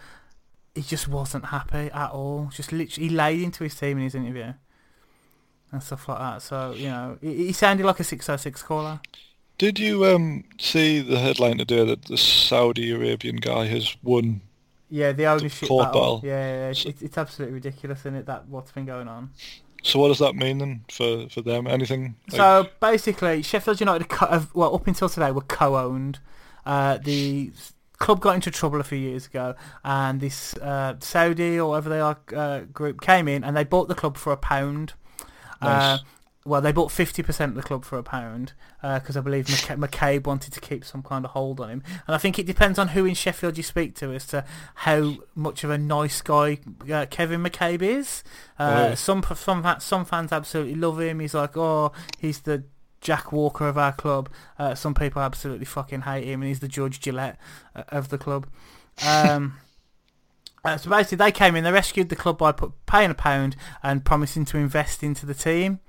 [0.75, 2.49] he just wasn't happy at all.
[2.53, 4.53] Just literally, he laid into his team in his interview
[5.71, 6.41] and stuff like that.
[6.41, 8.99] So you know, he, he sounded like a six oh six caller.
[9.57, 14.41] Did you um, see the headline today that the Saudi Arabian guy has won?
[14.89, 16.19] Yeah, the ownership the battle.
[16.19, 16.21] battle.
[16.23, 18.25] Yeah, yeah, it's, it's absolutely ridiculous, isn't it?
[18.27, 19.31] That what's been going on.
[19.83, 21.65] So what does that mean then for, for them?
[21.65, 22.15] Anything?
[22.29, 22.37] Like...
[22.37, 26.19] So basically, Sheffield United, have well, up until today, were co-owned.
[26.67, 27.51] Uh, the
[27.97, 31.99] club got into trouble a few years ago, and this uh, Saudi or whatever they
[31.99, 34.93] are uh, group came in and they bought the club for a pound.
[35.61, 35.99] Nice.
[35.99, 36.03] Uh,
[36.45, 39.77] well, they bought 50% of the club for a pound because uh, I believe McC-
[39.85, 41.83] McCabe wanted to keep some kind of hold on him.
[42.07, 45.15] And I think it depends on who in Sheffield you speak to as to how
[45.35, 48.23] much of a nice guy uh, Kevin McCabe is.
[48.57, 51.19] Uh, Some some some fans absolutely love him.
[51.19, 52.63] He's like, oh, he's the
[53.01, 54.29] Jack Walker of our club.
[54.57, 57.37] Uh, some people absolutely fucking hate him, and he's the George Gillett
[57.75, 58.47] uh, of the club.
[59.05, 59.57] Um,
[60.65, 63.55] uh, so basically, they came in, they rescued the club by put, paying a pound
[63.83, 65.79] and promising to invest into the team.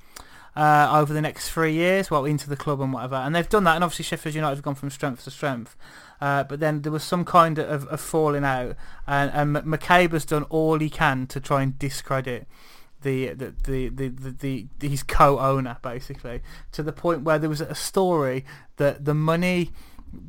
[0.57, 3.15] Uh, over the next three years, well, into the club and whatever.
[3.15, 5.77] And they've done that, and obviously Sheffield United have gone from strength to strength.
[6.21, 8.75] Uh, but then there was some kind of, of falling out,
[9.07, 12.49] and, and McCabe has done all he can to try and discredit
[13.03, 16.41] the the, the, the, the, the his co-owner basically
[16.73, 18.45] to the point where there was a story
[18.77, 19.71] that the money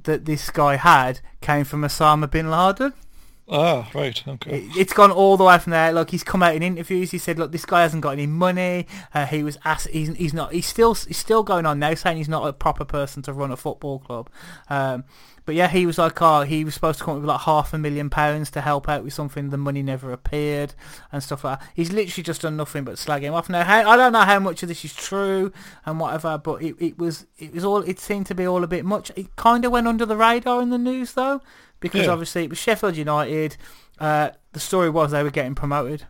[0.04, 2.94] that this guy had came from Osama bin Laden.
[3.52, 4.60] Ah, right, okay.
[4.60, 5.92] It, has gone all the way from there.
[5.92, 7.10] Look, he's come out in interviews.
[7.10, 8.86] He said, "Look, this guy hasn't got any money.
[9.12, 9.88] Uh, he was asked.
[9.88, 10.54] He's, he's not.
[10.54, 13.52] He's still he's still going on now, saying he's not a proper person to run
[13.52, 14.30] a football club."
[14.70, 15.04] Um,
[15.50, 17.74] but yeah, he was like, oh, he was supposed to come up with like half
[17.74, 19.50] a million pounds to help out with something.
[19.50, 20.76] The money never appeared
[21.12, 21.72] and stuff like that.
[21.74, 23.50] He's literally just done nothing but slag him off.
[23.50, 25.52] Now, I don't know how much of this is true
[25.88, 28.68] and whatever, but it, it was it was all it seemed to be all a
[28.68, 29.12] bit much.
[29.16, 31.42] It kind of went under the radar in the news though,
[31.80, 32.12] because yeah.
[32.12, 33.58] obviously it was Sheffield United.
[33.98, 36.06] Uh, the story was they were getting promoted.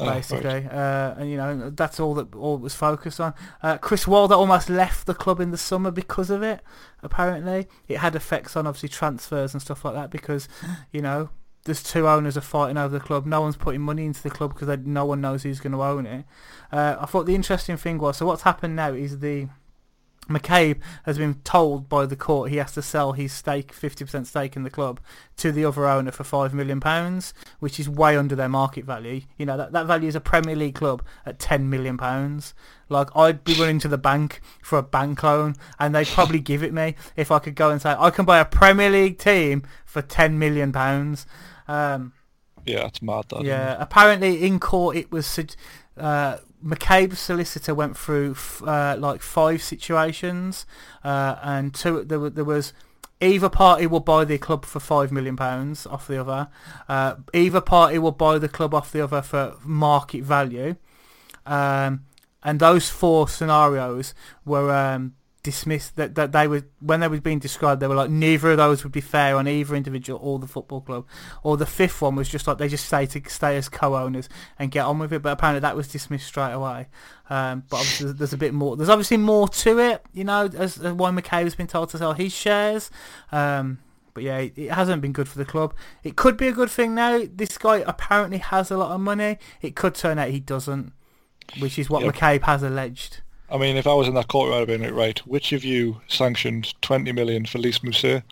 [0.00, 0.48] Oh, basically.
[0.48, 0.66] right.
[0.72, 3.34] uh, and you know that's all that all was focused on.
[3.62, 6.62] Uh, Chris Wilder almost left the club in the summer because of it.
[7.02, 10.48] Apparently, it had effects on obviously transfers and stuff like that because
[10.92, 11.30] you know
[11.64, 13.26] there's two owners are fighting over the club.
[13.26, 16.06] No one's putting money into the club because no one knows who's going to own
[16.06, 16.24] it.
[16.72, 19.48] Uh, I thought the interesting thing was so what's happened now is the
[20.30, 24.56] McCabe has been told by the court he has to sell his stake, 50% stake
[24.56, 25.00] in the club,
[25.36, 26.80] to the other owner for £5 million,
[27.58, 29.22] which is way under their market value.
[29.36, 31.98] You know, that, that value is a Premier League club at £10 million.
[32.88, 36.62] Like, I'd be running to the bank for a bank loan, and they'd probably give
[36.62, 39.64] it me if I could go and say, I can buy a Premier League team
[39.84, 40.74] for £10 million.
[41.68, 42.12] Um,
[42.64, 43.42] yeah, it's mad, that.
[43.42, 45.38] Yeah, apparently in court it was...
[45.96, 50.66] Uh, McCabe's solicitor went through uh, like five situations,
[51.04, 52.72] uh, and two there, there was
[53.20, 56.48] either party will buy the club for five million pounds off the other.
[56.88, 60.76] Uh, either party will buy the club off the other for market value.
[61.46, 62.04] Um,
[62.42, 67.38] and those four scenarios were um, dismissed that, that they were when they were being
[67.38, 70.46] described they were like neither of those would be fair on either individual or the
[70.46, 71.06] football club
[71.42, 74.70] or the fifth one was just like they just stay to stay as co-owners and
[74.70, 76.88] get on with it but apparently that was dismissed straight away
[77.30, 80.78] um, but obviously there's a bit more there's obviously more to it you know as,
[80.78, 82.90] as why McCabe has been told to sell his shares
[83.32, 83.78] um,
[84.12, 85.72] but yeah, it, it hasn't been good for the club.
[86.02, 87.22] It could be a good thing now.
[87.32, 89.38] This guy apparently has a lot of money.
[89.62, 90.92] It could turn out he doesn't.
[91.60, 92.14] which is what Yep.
[92.14, 93.22] McCabe has alleged.
[93.52, 95.64] I mean, if I was in that courtroom, I'd have been like, right, which of
[95.64, 98.22] you sanctioned 20 million for Lys Mousset?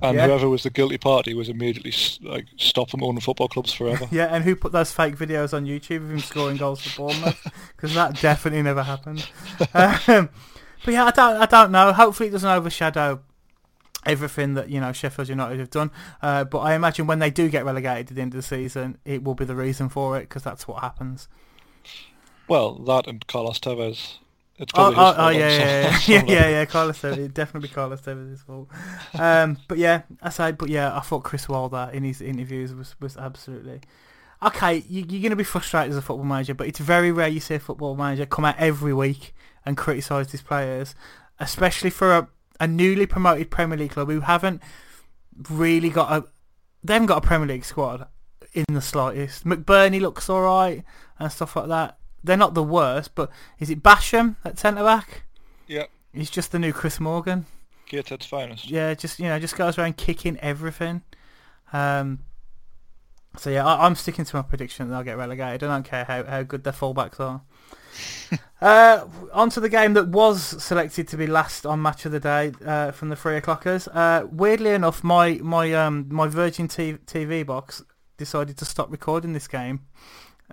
[0.00, 0.26] And Yeah.
[0.26, 4.06] whoever was the guilty party was immediately like stop them owning football clubs forever.
[4.10, 7.46] Yeah, and who put those fake videos on YouTube of him scoring goals for Bournemouth?
[7.76, 9.26] Because that definitely never happened.
[9.74, 10.28] Um,
[10.84, 11.92] but yeah, I don't, I don't know.
[11.92, 13.20] Hopefully, it doesn't overshadow
[14.04, 15.90] everything that you know Sheffield United have done.
[16.20, 18.98] Uh, but I imagine when they do get relegated at the end of the season,
[19.04, 21.28] it will be the reason for it because that's what happens.
[22.48, 24.18] Well, that and Carlos Tevez.
[24.62, 26.64] It's Oh, oh, oh yeah, yeah, yeah, yeah, yeah, yeah.
[26.66, 28.68] Carlos Tevez, definitely Carlos Tevez' fault.
[29.18, 33.16] Um, but yeah, aside, but yeah, I thought Chris Wilder in his interviews was, was
[33.16, 33.80] absolutely
[34.40, 34.84] okay.
[34.88, 37.40] You, you're going to be frustrated as a football manager, but it's very rare you
[37.40, 39.34] see a football manager come out every week
[39.66, 40.94] and criticise his players,
[41.40, 42.28] especially for a,
[42.60, 44.62] a newly promoted Premier League club who haven't
[45.50, 46.24] really got a
[46.84, 48.06] they haven't got a Premier League squad
[48.52, 49.44] in the slightest.
[49.44, 50.84] McBurnie looks all right
[51.18, 51.98] and stuff like that.
[52.24, 55.24] They're not the worst, but is it Basham at centre back?
[55.66, 57.46] Yeah, He's just the new Chris Morgan.
[57.88, 58.70] Gateshead's finest.
[58.70, 61.02] Yeah, just you know, just goes around kicking everything.
[61.72, 62.20] Um,
[63.36, 65.62] so yeah, I, I'm sticking to my prediction that they'll get relegated.
[65.62, 67.42] I don't care how, how good their fullbacks are.
[68.60, 72.20] uh, on to the game that was selected to be last on match of the
[72.20, 73.88] day uh, from the three o'clockers.
[73.94, 77.82] Uh, weirdly enough, my my um my Virgin TV box
[78.18, 79.80] decided to stop recording this game.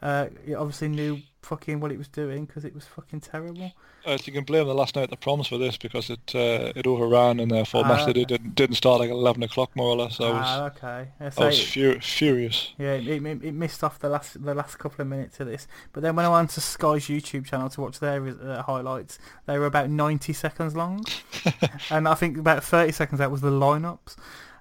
[0.02, 3.72] Uh, it obviously knew fucking what it was doing because it was fucking terrible.
[4.06, 6.72] Uh, you can blame the last night at the proms for this because it uh,
[6.76, 8.12] it overran and therefore Ah, okay.
[8.22, 10.20] it didn't, didn't start like 11 o'clock more or less.
[10.20, 11.08] I was, Ah, okay.
[11.20, 12.74] Yeah, I was it- fu- furious.
[12.78, 15.68] Yeah, it, it, it missed off the last the last couple of minutes of this.
[15.94, 19.58] But then when I went to Sky's YouTube channel to watch their uh, highlights, they
[19.60, 21.04] were about 90 seconds long.
[21.92, 24.16] and I think about 30 seconds out was the lineups.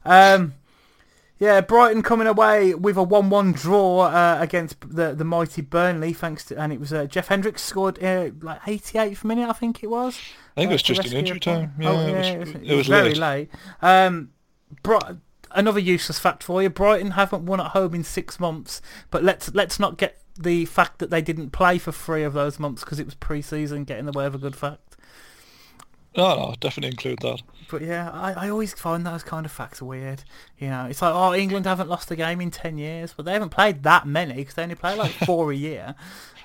[0.05, 0.55] Um,
[1.39, 6.45] yeah, Brighton coming away with a 1-1 draw uh, against the the mighty Burnley, thanks
[6.47, 9.89] to and it was uh, Jeff Hendricks scored uh, like 88th minute, I think it
[9.89, 10.19] was.
[10.57, 11.73] I think it was just in injury time.
[11.79, 13.51] Yeah, oh, it was, yeah, it, it was, was very late.
[13.51, 13.51] late.
[13.81, 14.31] Um,
[14.83, 14.99] Bri-
[15.53, 18.83] another useless fact for you: Brighton haven't won at home in six months.
[19.11, 22.59] But let's let's not get the fact that they didn't play for three of those
[22.59, 24.88] months because it was pre-season get in the way of a good fact.
[26.17, 27.43] No, no, definitely include that.
[27.71, 30.25] But yeah, I, I always find those kind of facts weird.
[30.59, 33.33] You know, it's like, oh, England haven't lost a game in 10 years, but they
[33.33, 35.95] haven't played that many because they only play like four a year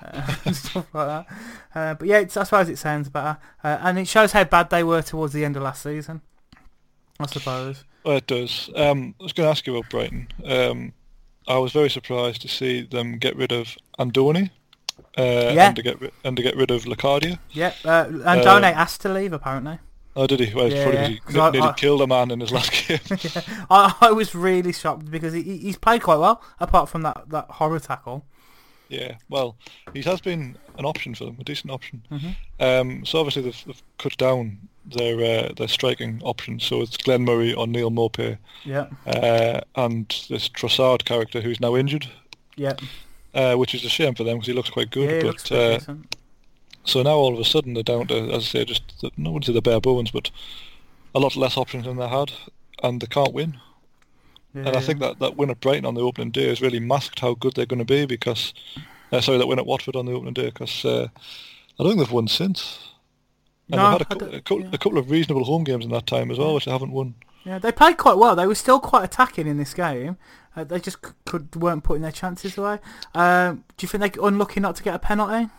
[0.02, 1.26] uh, and stuff like that.
[1.74, 3.38] Uh, but yeah, it's, I suppose it sounds better.
[3.62, 6.20] Uh, and it shows how bad they were towards the end of last season,
[7.18, 7.84] I suppose.
[8.04, 8.68] Well, it does.
[8.76, 10.28] Um, I was going to ask you about Brighton.
[10.44, 10.92] Um,
[11.48, 14.50] I was very surprised to see them get rid of Andoni
[15.18, 15.22] uh,
[15.54, 15.66] Yeah.
[15.68, 17.38] and to get ri- and to get rid of Locadia.
[17.52, 19.78] Yeah, uh, and Done asked to leave apparently.
[20.16, 20.54] Oh, did he?
[20.54, 21.08] Well, Yeah, probably yeah.
[21.08, 23.00] he I- nearly I- killed a man in his last game.
[23.70, 27.24] I, I was really shocked because he, he- he's played quite well, apart from that,
[27.30, 28.24] that horror tackle.
[28.88, 29.56] yeah, well,
[29.92, 32.02] he has been an option for them, a decent option.
[32.12, 32.36] Mhm.
[32.60, 35.16] Um, so obviously they've, they've cut down their
[35.48, 36.62] uh, their striking options.
[36.64, 41.74] So it's Glenn Murray or Neal Maupay, Yeah, uh, and this Trossard character who's now
[41.74, 42.06] injured,
[42.56, 42.74] yeah,
[43.34, 45.22] uh, which is a shame for them because he looks quite good.
[45.24, 45.30] yeah.
[45.30, 45.94] But uh.
[46.86, 49.30] So now all of a sudden they're down to, as I say, just the, no
[49.30, 50.30] one say the bare bones, but
[51.14, 52.32] a lot less options than they had,
[52.82, 53.56] and they can't win.
[54.54, 56.80] Yeah, And I think that that win at Brighton on the opening day has really
[56.80, 58.52] masked how good they're going to be because,
[59.12, 62.00] uh, sorry, that win at Watford on the opening day because uh, I don't think
[62.00, 62.90] they've won since.
[63.70, 64.68] And No, they've had a, I cou- don't- a, cou- yeah.
[64.74, 67.14] a couple of reasonable home games in that time as well, which they haven't won.
[67.44, 68.34] Yeah, they played quite well.
[68.34, 70.16] They were still quite attacking in this game.
[70.56, 72.78] Uh, they just c- could weren't putting their chances away.
[73.14, 75.50] Um, do you think they're unlucky not to get a penalty?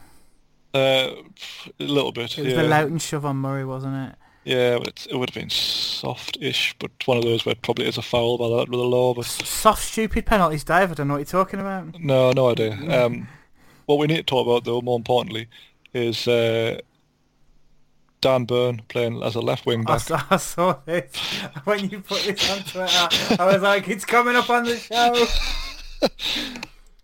[0.74, 1.12] Uh,
[1.80, 2.62] a little bit, It was yeah.
[2.64, 4.16] the Lowton shove on Murray, wasn't it?
[4.46, 7.98] yeah, it's, it would have been soft-ish, but one of those where it probably is
[7.98, 9.14] a foul by the of the law.
[9.14, 10.92] But Soft, stupid penalties, Dave.
[10.92, 12.00] I don't know what you're talking about.
[12.00, 12.74] No, no idea.
[13.06, 13.28] Um,
[13.86, 15.48] what we need to talk about, though, more importantly,
[15.94, 16.80] is uh,
[18.26, 20.02] Dan Burn playing as a left wing I back.
[20.02, 21.16] saw, I saw this
[21.66, 23.42] when you put this on Twitter.
[23.42, 25.26] I was like, it's coming up on the show.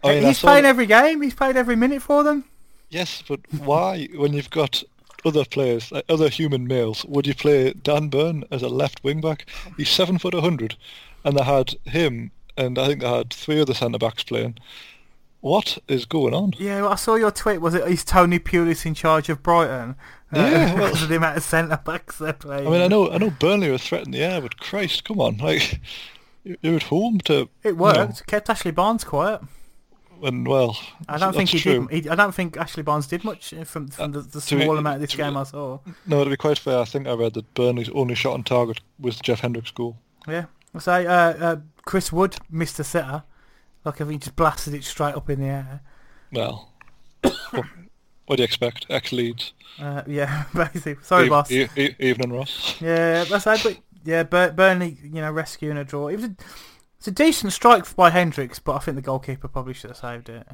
[0.04, 1.22] I mean, He's playing that- every game.
[1.22, 2.46] He's played every minute for them.
[2.90, 4.84] Yes, but why, when you've got
[5.24, 9.22] other players, like other human males, would you play Dan Burn as a left wing
[9.22, 9.46] back?
[9.78, 10.76] He's seven foot hundred,
[11.24, 14.58] and they had him, and I think they had three other centre backs playing.
[15.42, 16.54] What is going on?
[16.58, 17.62] Yeah, well, I saw your tweet.
[17.62, 17.88] Was it?
[17.88, 19.96] Is Tony Pulis in charge of Brighton?
[20.34, 22.68] Uh, Yeah, well- the amount of centre backs they're playing.
[22.68, 25.38] I mean, I know, I know, Burnley were threatening the air, but Christ, come on,
[25.38, 25.80] like
[26.44, 28.26] you- you're at home to it worked.
[28.28, 29.42] Kept Ashley Barnes quiet.
[30.24, 30.78] and well,
[31.10, 31.88] I don't think he true.
[31.88, 32.04] did.
[32.06, 34.64] He, I don't think Ashley Barnes did much uh, from from the, the to be-
[34.64, 35.80] small amount of this game be- I saw.
[36.06, 38.80] No, to be quite fair, I think I read that Burnley's only shot on target
[39.00, 39.98] was Jeff Hendrick's goal.
[40.28, 40.46] Yeah.
[40.76, 41.56] I say uh, uh,
[41.86, 43.24] Chris Wood missed a sitter.
[43.84, 45.82] Like if he just blasted it straight up in the air.
[46.32, 46.70] Well,
[48.32, 48.86] what, do you expect?
[48.90, 49.54] Ex Leeds.
[49.80, 50.96] Uh, yeah, basically.
[51.04, 51.52] Sorry, E- boss.
[51.52, 52.80] E- E- Evening Ross.
[52.82, 53.44] Yeah, that's.
[53.44, 56.08] But yeah, Bur- Burnley, you know, rescuing a draw.
[56.08, 56.36] It was a,
[56.98, 60.30] it's a decent strike by Hendricks, but I think the goalkeeper probably should have saved
[60.30, 60.48] it.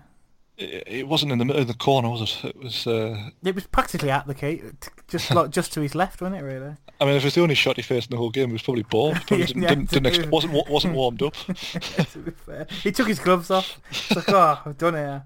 [0.57, 2.45] It, it wasn't in the middle of the corner, was it?
[2.45, 2.87] It was.
[2.87, 4.61] Uh, It was practically at the key,
[5.07, 6.43] just like just to his left, wasn't it?
[6.43, 6.75] Really.
[6.99, 8.63] I mean, if it's the only shot he faced in the whole game, he was
[8.63, 9.21] probably bored.
[9.27, 11.33] Probably didn't, yeah, didn't, didn't ex- wasn't wasn't warmed up.
[11.45, 12.65] to be fair.
[12.81, 13.79] He took his gloves off.
[13.91, 15.21] It's like, oh, I've done it.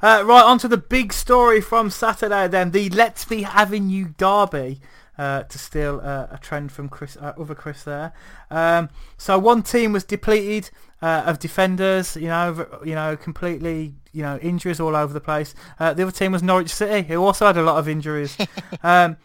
[0.00, 2.70] Uh, right, on to the big story from Saturday then.
[2.70, 4.80] The Let's Be Having You derby.
[5.18, 8.12] Uh, to steal uh, a trend from Chris, uh, other Chris there.
[8.52, 10.70] Um, so one team was depleted
[11.02, 15.54] uh, of defenders, you know, you know, completely, you know, injuries all over the place.
[15.80, 18.36] Uh, the other team was Norwich City, who also had a lot of injuries.
[18.82, 19.16] um,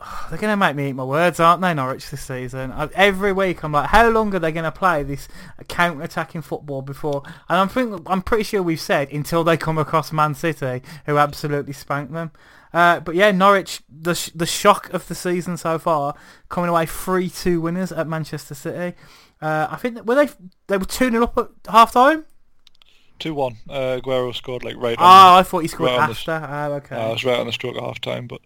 [0.30, 2.70] they're going to make me eat my words, aren't they, Norwich, this season?
[2.72, 5.28] I, every week I'm like, how long are they going to play this
[5.68, 7.22] counter-attacking football before?
[7.48, 11.18] And I'm, think, I'm pretty sure we've said until they come across Man City, who
[11.18, 12.30] absolutely spanked them.
[12.72, 16.14] Uh, but yeah, Norwich, the sh- the shock of the season so far,
[16.48, 18.96] coming away 3-2 winners at Manchester City.
[19.40, 20.28] Uh, I think, that, were they
[20.66, 22.24] they were 2-0 up at half-time?
[23.18, 23.56] Two one.
[23.68, 24.96] Uh, Aguero scored like right.
[24.98, 26.46] Oh, on, I thought he scored right on the- after.
[26.50, 26.96] Oh, okay.
[26.96, 28.26] uh, it was right on the stroke of half time.
[28.28, 28.40] But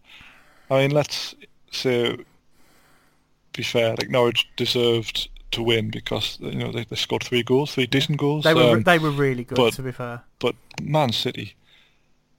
[0.70, 1.34] I mean, let's
[1.70, 2.16] say,
[3.52, 3.90] be fair.
[3.96, 8.18] Like Norwich deserved to win because you know they, they scored three goals, three decent
[8.18, 8.44] goals.
[8.44, 10.22] they were um, they were really good, but- to be fair.
[10.38, 11.54] But Man City,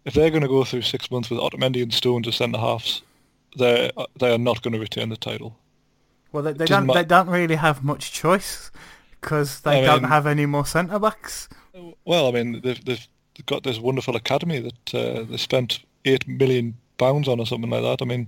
[0.06, 3.02] if they're going to go through six months with Otamendi and Stones as centre halves,
[3.58, 5.58] they they are not going to retain the title.
[6.32, 8.72] Well, they, they don't ma- they don't really have much choice
[9.22, 11.48] because they I don't mean- have any more centre backs.
[12.06, 13.08] Well, I mean, they've they've
[13.46, 17.82] got this wonderful academy that uh, they spent eight million pounds on or something like
[17.84, 18.02] that.
[18.02, 18.28] I mean,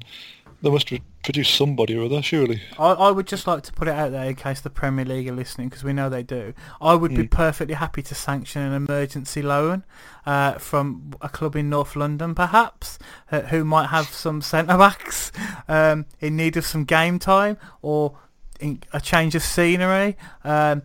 [0.66, 2.60] they must have produced somebody or other, surely.
[2.78, 5.30] I, I would just like to put it out there in case the Premier League
[5.30, 6.54] are listening because we know they do.
[6.82, 7.32] I would be Mm.
[7.32, 9.84] perfectly happy to sanction an emergency loan
[10.26, 12.98] uh, from a club in North London, perhaps,
[13.32, 15.32] uh, who might have some centre backs
[15.68, 18.18] um, in need of some game time or
[18.60, 20.18] in a change of scenery.
[20.44, 20.82] Um,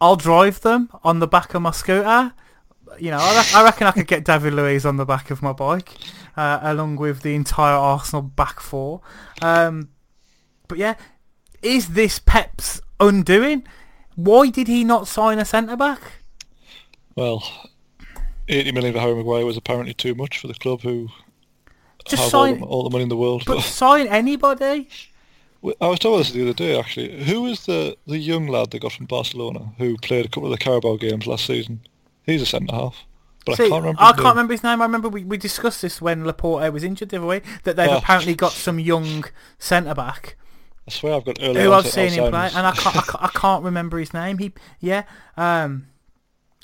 [0.00, 2.32] I'll drive them on the back of my scooter.
[2.98, 5.40] You know, I, re- I reckon I could get David Luiz on the back of
[5.40, 5.96] my bike,
[6.36, 9.00] uh, along with the entire Arsenal back four.
[9.40, 9.90] Um,
[10.68, 10.94] but yeah,
[11.62, 13.66] is this Pep's undoing?
[14.14, 16.00] Why did he not sign a centre back?
[17.16, 17.42] Well,
[18.48, 21.08] eighty million for Harry Maguire was apparently too much for the club who
[22.04, 23.44] Just have sign, all, the, all the money in the world.
[23.46, 24.88] but sign anybody.
[25.80, 27.24] I was told this the other day actually.
[27.24, 30.58] Who is the the young lad they got from Barcelona who played a couple of
[30.58, 31.80] the Carabao games last season?
[32.24, 33.04] He's a centre half,
[33.46, 34.00] but See, I can't remember.
[34.02, 34.28] I his can't name.
[34.30, 34.80] remember his name.
[34.82, 37.42] I remember we, we discussed this when Laporte was injured the other way.
[37.64, 37.98] That they've Oh.
[37.98, 39.24] apparently got some young
[39.58, 40.36] centre back
[40.86, 41.62] I swear I've got early.
[41.62, 44.38] who I've seen him play, and I can't, I can't I can't remember his name.
[44.38, 45.04] He yeah.
[45.36, 45.86] Um,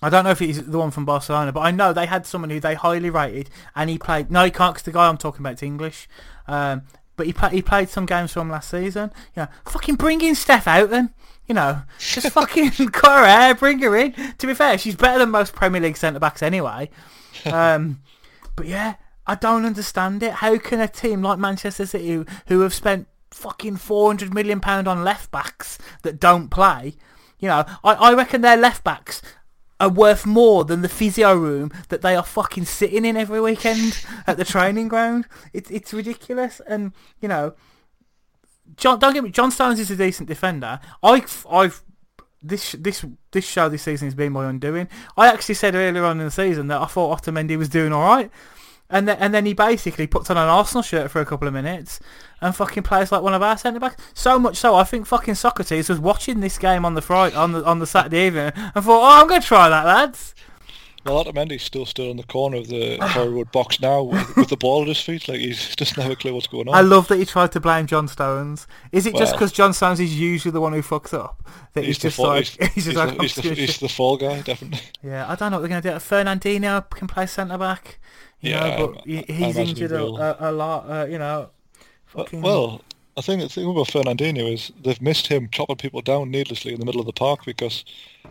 [0.01, 2.51] I don't know if he's the one from Barcelona, but I know they had someone
[2.51, 4.31] who they highly rated, and he played.
[4.31, 6.09] No, he can't because the guy I'm talking about is English.
[6.47, 6.83] Um,
[7.16, 7.53] but he played.
[7.53, 9.11] He played some games from last season.
[9.35, 11.12] You know, fucking bring in Steph out then.
[11.49, 14.12] You know, just fucking cut her hair, bring her in.
[14.38, 16.90] To be fair, she's better than most Premier League centre backs anyway.
[17.46, 18.01] Um,
[18.57, 20.32] but yeah, I don't understand it.
[20.32, 24.59] How can a team like Manchester City, who, who have spent fucking four hundred million
[24.59, 26.96] pound on left backs that don't play,
[27.38, 29.22] you know, I, I reckon their left backs
[29.80, 34.05] are worth more than the physio room that they are fucking sitting in every weekend
[34.26, 35.26] at the training ground.
[35.53, 37.55] It's it's ridiculous, and you know,
[38.77, 38.99] John.
[38.99, 39.31] Don't get me.
[39.31, 40.81] John Stones is a decent defender.
[41.03, 41.83] I've I've
[42.43, 44.89] this this this show this season has been my undoing.
[45.16, 48.03] I actually said earlier on in the season that I thought Otamendi was doing all
[48.03, 48.31] right,
[48.91, 51.55] and then and then he basically puts on an Arsenal shirt for a couple of
[51.55, 52.01] minutes
[52.41, 54.03] and fucking plays like one of our centre backs.
[54.14, 57.53] So much so, I think fucking Sokratis was watching this game on the Friday on
[57.53, 60.35] the on the Saturday evening and thought, oh, I'm going to try that, lads.
[61.09, 64.57] Well, Otamendi's still stood on the corner of the Carrow box now with, with the
[64.57, 65.29] ball at his feet.
[65.29, 66.75] Like he doesn't have a clue what's going on.
[66.75, 68.67] I love that he tried to blame John Stones.
[68.93, 71.43] Is it just because John Stones is usually the one who fucks up
[71.75, 73.79] that he's, the just fall, like he's, he's he's just the, like, he's, the, he's
[73.79, 74.81] the fall guy, definitely.
[75.03, 75.95] Yeah, I don't know what they're going to do.
[75.97, 77.99] Fernandinho can play centre back,
[78.41, 80.91] you Yeah, know, but I- he, I he's injured a, a, a lot.
[80.91, 81.51] Uh, you know,
[82.07, 82.43] fucking.
[82.43, 82.83] Well,
[83.19, 86.79] I think the thing about Fernandinho is they've missed him chopping people down needlessly in
[86.79, 87.85] the middle of the park because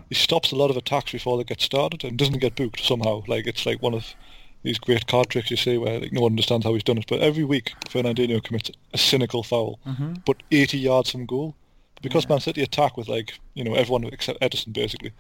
[0.08, 3.22] he stops a lot of attacks before they get started and doesn't get booked somehow.
[3.28, 4.16] Like it's like one of
[4.64, 7.06] these great card tricks you see where like, no one understands how he's done it.
[7.10, 10.24] But every week Fernandinho commits a cynical foul, Mhm.
[10.26, 11.54] but 80 yards from goal.
[12.02, 15.12] Because Man City attack with like you know everyone except Ederson basically,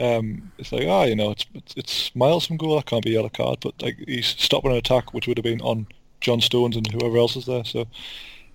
[0.00, 3.10] um, it's like ah you know it's, it's it's miles from goal that can't be
[3.10, 5.86] a yellow card, but like he's stopping an attack which would have been on
[6.22, 7.64] John Stones and whoever else is there.
[7.64, 7.86] So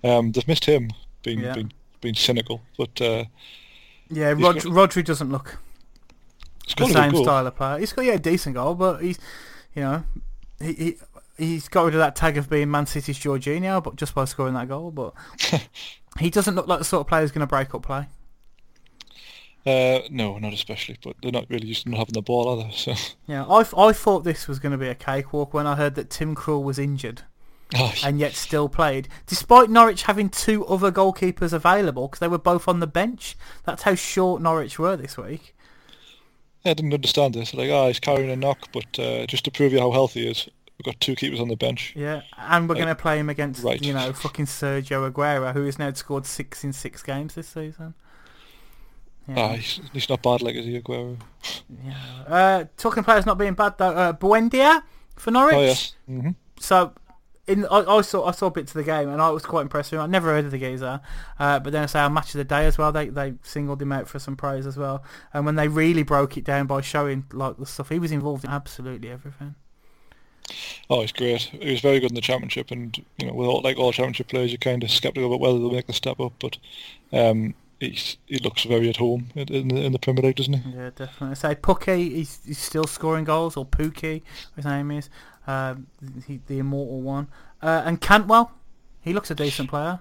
[0.04, 0.90] um, they've missed him
[1.22, 1.54] being Yeah.
[1.54, 3.24] being, being cynical, but uh,
[4.08, 5.58] yeah, Rod- got- Rodri doesn't look
[6.68, 7.78] the got a good same style of player.
[7.78, 9.18] He's got yeah, a decent goal, but he's,
[9.74, 10.04] you know,
[10.60, 10.96] he, he
[11.38, 14.54] he's got rid of that tag of being Man City's Jorginho, but just by scoring
[14.54, 14.90] that goal.
[14.90, 15.14] But
[16.18, 18.06] he doesn't look like the sort of player who's going to break up play.
[19.66, 22.70] Uh, no, not especially, but they're not really used to not having the ball either.
[22.72, 22.94] So,
[23.26, 26.08] Yeah, I, I thought this was going to be a cakewalk when I heard that
[26.10, 27.22] Tim Krul was injured
[27.76, 32.38] oh, and yet still played, despite Norwich having two other goalkeepers available because they were
[32.38, 33.36] both on the bench.
[33.64, 35.54] That's how short Norwich were this week.
[36.64, 37.54] I didn't understand this.
[37.54, 40.30] Like, ah, he's carrying a knock, but uh, just to prove you how healthy he
[40.30, 41.92] is, we've got two keepers on the bench.
[41.96, 43.80] Yeah, and we're Like, going to play him against, right.
[43.82, 47.94] you know, fucking Sergio Aguero, who has now scored six in six games this season.
[49.28, 49.34] Yeah.
[49.38, 51.18] Ah, he's, he's not bad like is he, Aguero?
[51.84, 51.94] yeah.
[52.26, 54.82] Uh, talking players not being bad though, uh, Buendia
[55.16, 55.54] for Norwich.
[55.54, 55.94] Oh yes.
[56.06, 56.92] hmm So,
[57.48, 59.90] in I, I saw I saw bits of the game and I was quite impressed
[59.90, 60.04] with him.
[60.04, 61.00] I never heard of the geezer,
[61.38, 62.92] uh, but then I say our match of the day as well.
[62.92, 65.02] They they singled him out for some praise as well.
[65.32, 68.44] And when they really broke it down by showing like the stuff he was involved
[68.44, 69.54] in, absolutely everything.
[70.88, 71.42] Oh, he's great.
[71.42, 74.28] He was very good in the championship, and you know, with all, like all championship
[74.28, 76.32] players, you're kind of sceptical about whether they'll make the step up.
[76.38, 76.56] But
[77.12, 80.70] um, he's, he looks very at home in, the, in the Premier League, doesn't he?
[80.70, 81.36] Yeah, definitely.
[81.36, 84.22] Say Pukki, he's, he's still scoring goals, or Pukki,
[84.56, 85.10] his name is,
[85.48, 85.86] um,
[86.26, 87.26] he, the immortal one.
[87.60, 88.52] Uh, and Cantwell,
[89.00, 90.00] he looks a decent player.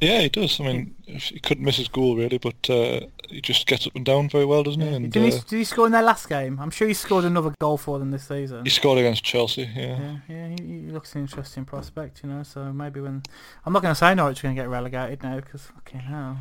[0.00, 0.60] Yeah, he does.
[0.60, 4.04] I mean, he couldn't miss his goal really, but uh, he just gets up and
[4.04, 4.88] down very well, doesn't he?
[4.88, 6.58] And did, he uh, did he score in their last game?
[6.60, 8.64] I'm sure he scored another goal for them this season.
[8.64, 9.62] he scored against Chelsea.
[9.74, 9.98] Yeah.
[9.98, 12.42] Yeah, yeah, he, he looks an interesting prospect, you know.
[12.42, 13.22] So maybe when
[13.64, 16.38] I'm not going to say Norwich are going to get relegated now because fucking hell.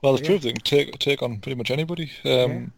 [0.00, 0.28] Well, they've Yeah.
[0.28, 2.10] proved they can take take on pretty much anybody.
[2.24, 2.72] Um,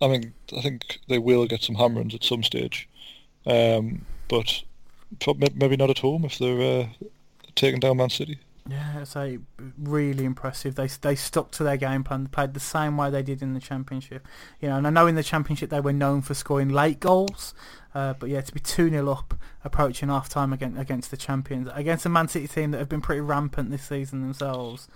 [0.00, 2.88] I mean, I think they will get some hammerings at some stage,
[3.46, 4.62] um, but
[5.54, 6.86] maybe not at home if they're uh,
[7.54, 8.38] taking down Man City.
[8.68, 9.38] Yeah, so
[9.76, 10.76] really impressive.
[10.76, 13.60] They they stuck to their game plan, played the same way they did in the
[13.60, 14.28] championship.
[14.60, 17.52] You know, and I know in the championship they were known for scoring late goals,
[17.94, 21.68] uh, but yeah, to be two 0 up approaching half time against against the champions,
[21.74, 24.86] against a Man City team that have been pretty rampant this season themselves.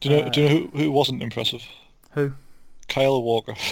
[0.00, 0.22] Do you know?
[0.24, 1.62] Uh, do you know who, who wasn't impressive?
[2.10, 2.34] Who?
[2.88, 3.54] Kyle Walker.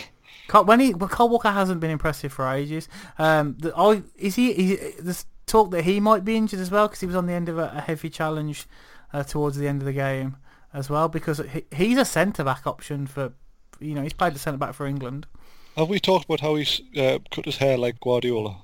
[0.51, 2.88] Carl, when he, well, Carl Walker hasn't been impressive for ages.
[3.20, 4.51] Um, the, oh, is he?
[4.51, 7.32] Is, there's talk that he might be injured as well because he was on the
[7.32, 8.66] end of a, a heavy challenge
[9.12, 10.36] uh, towards the end of the game
[10.74, 11.09] as well.
[11.09, 13.32] Because he, he's a centre back option for,
[13.78, 15.24] you know, he's played the centre back for England.
[15.76, 18.57] Have we talked about how he's uh, cut his hair like Guardiola?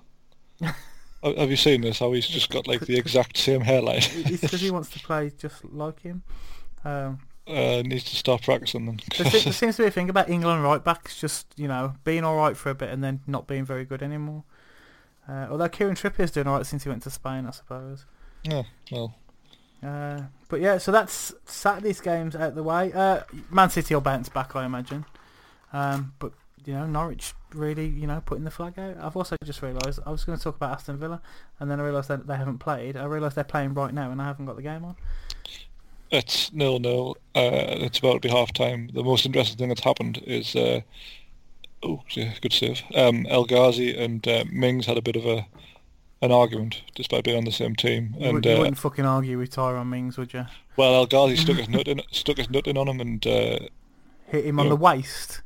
[1.22, 2.00] Have you seen this?
[2.00, 3.98] How he's just got like the exact same hairline.
[3.98, 6.24] It's because he wants to play just like him.
[6.84, 9.00] Um, uh, needs to start practicing then.
[9.18, 12.24] there, there seems to be a thing about England right backs just, you know, being
[12.24, 14.44] all right for a bit and then not being very good anymore.
[15.28, 18.04] Uh, although Kieran Trippier is doing all right since he went to Spain, I suppose.
[18.44, 19.14] yeah, well,
[19.82, 22.92] Uh, but yeah, so that's Saturday's games out the way.
[22.92, 25.04] Uh, Man City will bounce back, I imagine.
[25.72, 26.32] Um, but
[26.64, 28.96] you know, Norwich really, you know, putting the flag out.
[29.00, 31.20] I've also just realised I was going to talk about Aston Villa,
[31.60, 32.96] and then I realised that they haven't played.
[32.96, 34.96] I realised they're playing right now, and I haven't got the game on.
[36.10, 37.16] It's nil nil.
[37.34, 37.50] Uh,
[37.86, 38.90] it's about to be half time.
[38.92, 40.80] The most interesting thing that's happened is uh,
[41.82, 42.82] oh, yeah, good save.
[42.94, 45.46] Um, El Ghazi and uh, Mings had a bit of a
[46.22, 48.14] an argument, despite being on the same team.
[48.18, 50.46] You, And would, you uh, wouldn't fucking argue with Tyrone Mings, would you?
[50.76, 53.58] well, El Ghazi stuck his nut in, stuck his nut in on him, and uh,
[54.28, 54.70] Hit him on Yeah.
[54.70, 55.42] the waist.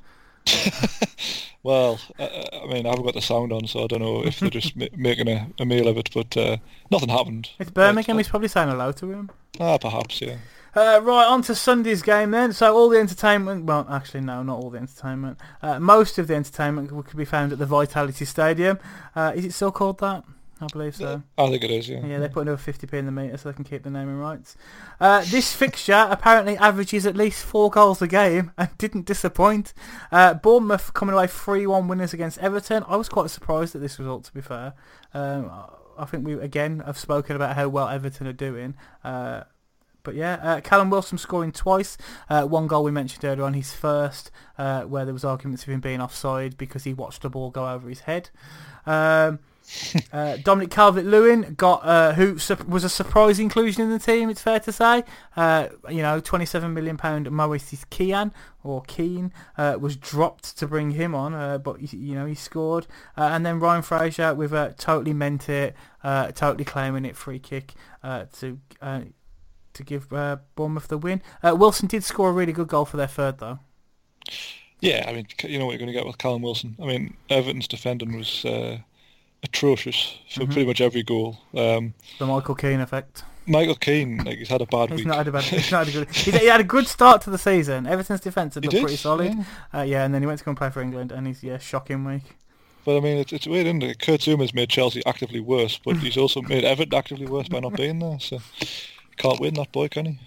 [1.62, 2.28] well, uh,
[2.62, 4.74] I mean, I haven't got the sound on, so I don't know if they're just
[4.76, 6.08] ma- making a, a meal of it.
[6.14, 6.56] But uh,
[6.90, 7.50] nothing happened.
[7.58, 8.16] It's Birmingham.
[8.16, 9.30] He's probably saying hello to him.
[9.58, 10.36] Ah, perhaps, yeah.
[10.74, 12.52] Uh, right, on to Sunday's game then.
[12.52, 15.38] So all the entertainment, well, actually no, not all the entertainment.
[15.62, 18.78] Uh, most of the entertainment could be found at the Vitality Stadium.
[19.16, 20.24] Uh, is it still called that?
[20.62, 21.22] I believe so.
[21.38, 22.04] I think it is, yeah.
[22.04, 24.56] Yeah, they put another 50p in the meter so they can keep the naming rights.
[25.00, 29.72] Uh, this fixture apparently averages at least four goals a game and didn't disappoint.
[30.12, 32.84] Uh, Bournemouth coming away 3-1 winners against Everton.
[32.86, 34.74] I was quite surprised at this result, to be fair.
[35.14, 35.50] Um,
[36.00, 38.74] I think we, again, have spoken about how well Everton are doing.
[39.04, 39.42] Uh,
[40.02, 41.98] but yeah, uh, Callum Wilson scoring twice.
[42.28, 45.68] Uh, one goal we mentioned earlier on, his first, uh, where there was arguments of
[45.68, 48.30] him being offside because he watched the ball go over his head.
[48.86, 49.40] Um,
[50.12, 54.30] uh, Dominic Calvert-Lewin got uh, who su- was a surprise inclusion in the team.
[54.30, 55.04] It's fair to say.
[55.36, 60.92] Uh, you know, 27 million pound Moise Kean or Kean uh, was dropped to bring
[60.92, 62.86] him on, uh, but you know he scored.
[63.16, 67.74] Uh, and then Ryan Fraser with a totally meant it, totally claiming it free kick
[68.02, 68.58] to.
[69.74, 70.08] To give
[70.56, 71.22] Bournemouth the win.
[71.44, 73.60] Wilson did score a really good goal for their third, though.
[74.80, 76.74] Yeah, I mean, you know what you're going to get with Callum Wilson.
[76.82, 78.44] I mean, Everton's defending was
[79.42, 80.52] atrocious for Mhm.
[80.52, 81.38] pretty much every goal.
[81.54, 83.24] Um, The Michael Keane effect.
[83.46, 85.06] Michael Keane, like he's had a bad He's week.
[85.06, 85.44] not had a bad.
[85.44, 86.14] He's not had a good.
[86.14, 87.86] He, he had a good start to the season.
[87.86, 89.34] Everton's defence had looked did, pretty solid.
[89.34, 89.44] yeah.
[89.80, 91.58] Uh, yeah, and then he went to go and play for England, and he's yeah
[91.58, 92.22] shocking week.
[92.84, 93.98] But I mean, it's, it's weird, isn't it?
[93.98, 97.74] Kurt Zouma's made Chelsea actively worse, but he's also made Everton actively worse by not
[97.76, 98.18] being there.
[98.20, 98.38] So
[99.16, 100.18] can't win that boy, can he?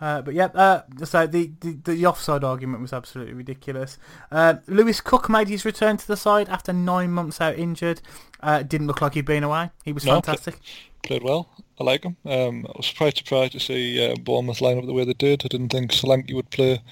[0.00, 3.98] Uh, but yeah, uh, so the, the the offside argument was absolutely ridiculous.
[4.32, 8.00] Uh, Lewis Cook made his return to the side after nine months out injured.
[8.42, 9.70] Uh, didn't look like he'd been away.
[9.84, 10.56] He was No, fantastic.
[11.02, 11.50] Played well.
[11.78, 12.16] I like him.
[12.24, 15.42] Um, I was quite surprised to see uh, Bournemouth line up the way they did.
[15.44, 16.82] I didn't think Solanke would play,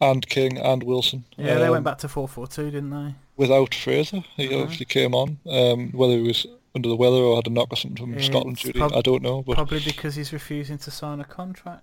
[0.00, 1.24] and King and Wilson.
[1.36, 3.14] Yeah, they Um, went back to four four two, didn't they?
[3.36, 4.24] without Fraser.
[4.36, 4.62] He Mhm.
[4.62, 5.38] obviously came on.
[5.48, 6.44] Um, whether he was
[6.74, 9.00] under the weather or had a knock or something from It's Scotland duty, prob- I
[9.00, 9.42] don't know.
[9.42, 11.82] But Probably because he's refusing to sign a contract.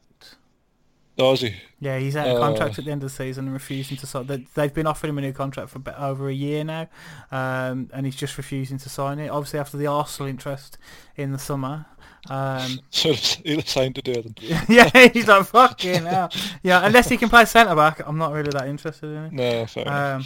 [1.20, 1.54] Oh, is he?
[1.80, 4.08] Yeah, he's out of Uh, contract at the end of the season and refusing to
[4.08, 4.26] sign.
[4.28, 6.88] they- They've been offering him a new contract for over a year now,
[7.32, 9.30] um, and he's just refusing to sign it.
[9.30, 10.78] Obviously, after the Arsenal interest
[11.16, 11.86] in the summer.
[12.30, 14.42] Um, So he'll sign do it.
[14.70, 16.32] yeah, he's like fucking hell.
[16.64, 19.32] Yeah, unless he can play centre back, I'm not really that interested in it.
[19.34, 19.88] No, fair.
[19.88, 20.26] Um,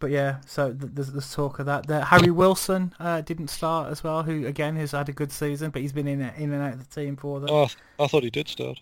[0.00, 1.86] but yeah, so there's, there's talk of that.
[1.86, 5.70] The, Harry Wilson uh, didn't start as well, who again has had a good season,
[5.70, 7.50] but he's been in in and out of the team for them.
[7.52, 8.80] Oh, I, th- I thought he did start.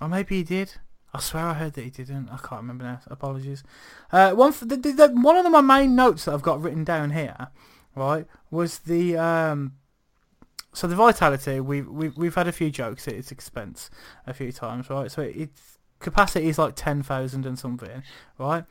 [0.00, 0.74] Or maybe he did.
[1.12, 2.28] I swear I heard that he didn't.
[2.28, 3.00] I can't remember now.
[3.06, 3.62] Apologies.
[4.10, 6.82] Uh, one f- the, the, the, one of my main notes that I've got written
[6.82, 7.48] down here,
[7.94, 9.74] right, was the um.
[10.72, 13.90] So the vitality, we've we've we've had a few jokes at its expense
[14.26, 15.08] a few times, right?
[15.08, 18.02] So its capacity is like ten thousand and something,
[18.36, 18.64] right?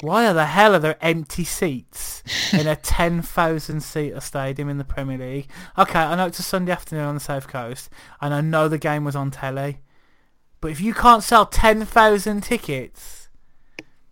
[0.00, 2.22] Why are the hell are there empty seats
[2.54, 5.50] in a ten thousand seater stadium in the Premier League?
[5.76, 7.90] Okay, I know it's a Sunday afternoon on the south coast,
[8.22, 9.80] and I know the game was on telly.
[10.60, 13.28] But if you can't sell ten thousand tickets,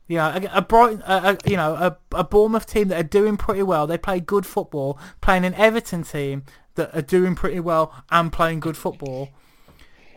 [0.06, 3.86] you know, a, a you know, a, a Bournemouth team that are doing pretty well,
[3.86, 6.44] they play good football, playing an Everton team
[6.76, 9.30] that are doing pretty well and playing good football.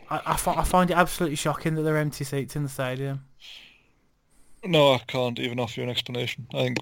[0.10, 2.70] I, I, fi- I find it absolutely shocking that there are empty seats in the
[2.70, 3.26] stadium.
[4.64, 6.48] No, I can't even offer you an explanation.
[6.54, 6.78] I think.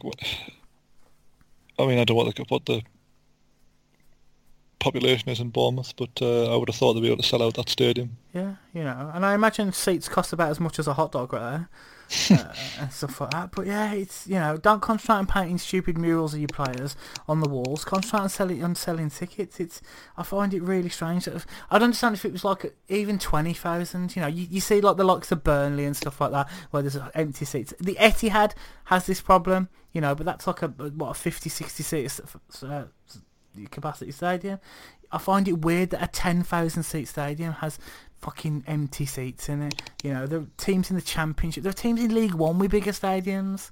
[1.80, 2.82] I mean, I don't what the, what the
[4.80, 7.44] population is in Bournemouth, but uh, I would have thought they'd be able to sell
[7.44, 8.18] out that stadium.
[8.34, 11.34] Yeah, you know, and I imagine seats cost about as much as a hot dog
[11.34, 11.70] right there.
[12.32, 13.52] uh, and stuff like that.
[13.52, 16.96] But yeah, it's you know, don't concentrate on painting stupid murals of your players
[17.28, 17.86] on the walls.
[17.86, 19.60] Concentrate on selling on selling tickets.
[19.60, 19.82] It's
[20.18, 21.26] I find it really strange.
[21.26, 24.16] That if, I'd understand if it was like even twenty thousand.
[24.16, 26.82] You know, you, you see like the likes of Burnley and stuff like that, where
[26.82, 27.76] there's empty seats.
[27.80, 28.54] The Etihad
[28.86, 32.20] has this problem, you know, but that's like a what a 50, 60 seat
[32.64, 32.86] uh,
[33.72, 34.60] capacity stadium.
[35.12, 37.80] I find it weird that a 10,000 seat stadium has
[38.20, 39.82] fucking empty seats in it.
[40.04, 42.72] You know, there are teams in the championship, there are teams in League One with
[42.72, 43.72] bigger stadiums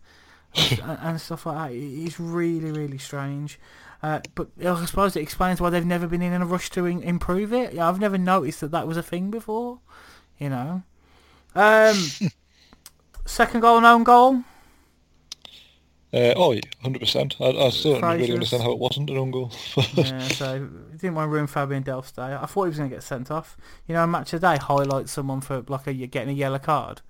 [0.56, 1.76] and, and stuff like that.
[1.76, 3.60] It's really, really strange.
[4.02, 7.02] Uh, but I suppose it explains why they've never been in a rush to in-
[7.02, 7.74] improve it.
[7.74, 9.80] Yeah, I've never noticed that that was a thing before.
[10.38, 10.84] You know.
[11.56, 11.96] Um,
[13.26, 14.44] second goal, no goal.
[16.14, 17.36] Uh, oh, yeah, 100%.
[17.42, 19.52] I, I still don't really understand how it wasn't an own goal.
[19.94, 22.34] yeah, so didn't want to ruin Fabian Delph's day.
[22.34, 23.58] I thought he was going to get sent off.
[23.88, 27.02] You know, a match a day highlights someone for like a getting a yellow card.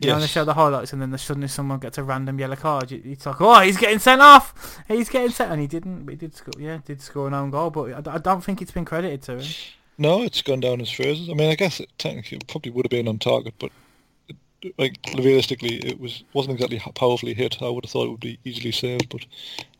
[0.00, 2.38] You know, and they show the highlights, and then the suddenly someone gets a random
[2.38, 2.92] yellow card.
[2.92, 4.80] It's like, oh, he's getting sent off.
[4.86, 6.04] He's getting sent, and he didn't.
[6.04, 6.54] But he did score.
[6.56, 9.38] Yeah, did score an own goal, but I, I don't think it's been credited to
[9.38, 9.50] him.
[9.98, 11.28] no, it's gone down as Fraser's.
[11.28, 13.72] I mean, I guess it technically it probably would have been on target, but
[14.78, 17.62] like realistically, it was wasn't exactly powerfully hit.
[17.62, 19.24] I would have thought it would be easily saved, but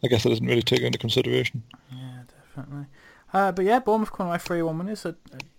[0.03, 1.63] I guess that doesn't really take into consideration.
[1.91, 2.23] Yeah,
[2.55, 2.87] definitely.
[3.33, 5.05] Uh, but yeah, Bournemouth coming away three one winners.
[5.05, 5.13] Uh,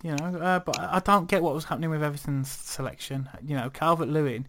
[0.04, 3.30] you know, uh, but I don't get what was happening with Everton's selection.
[3.46, 4.48] You know, Calvert Lewin.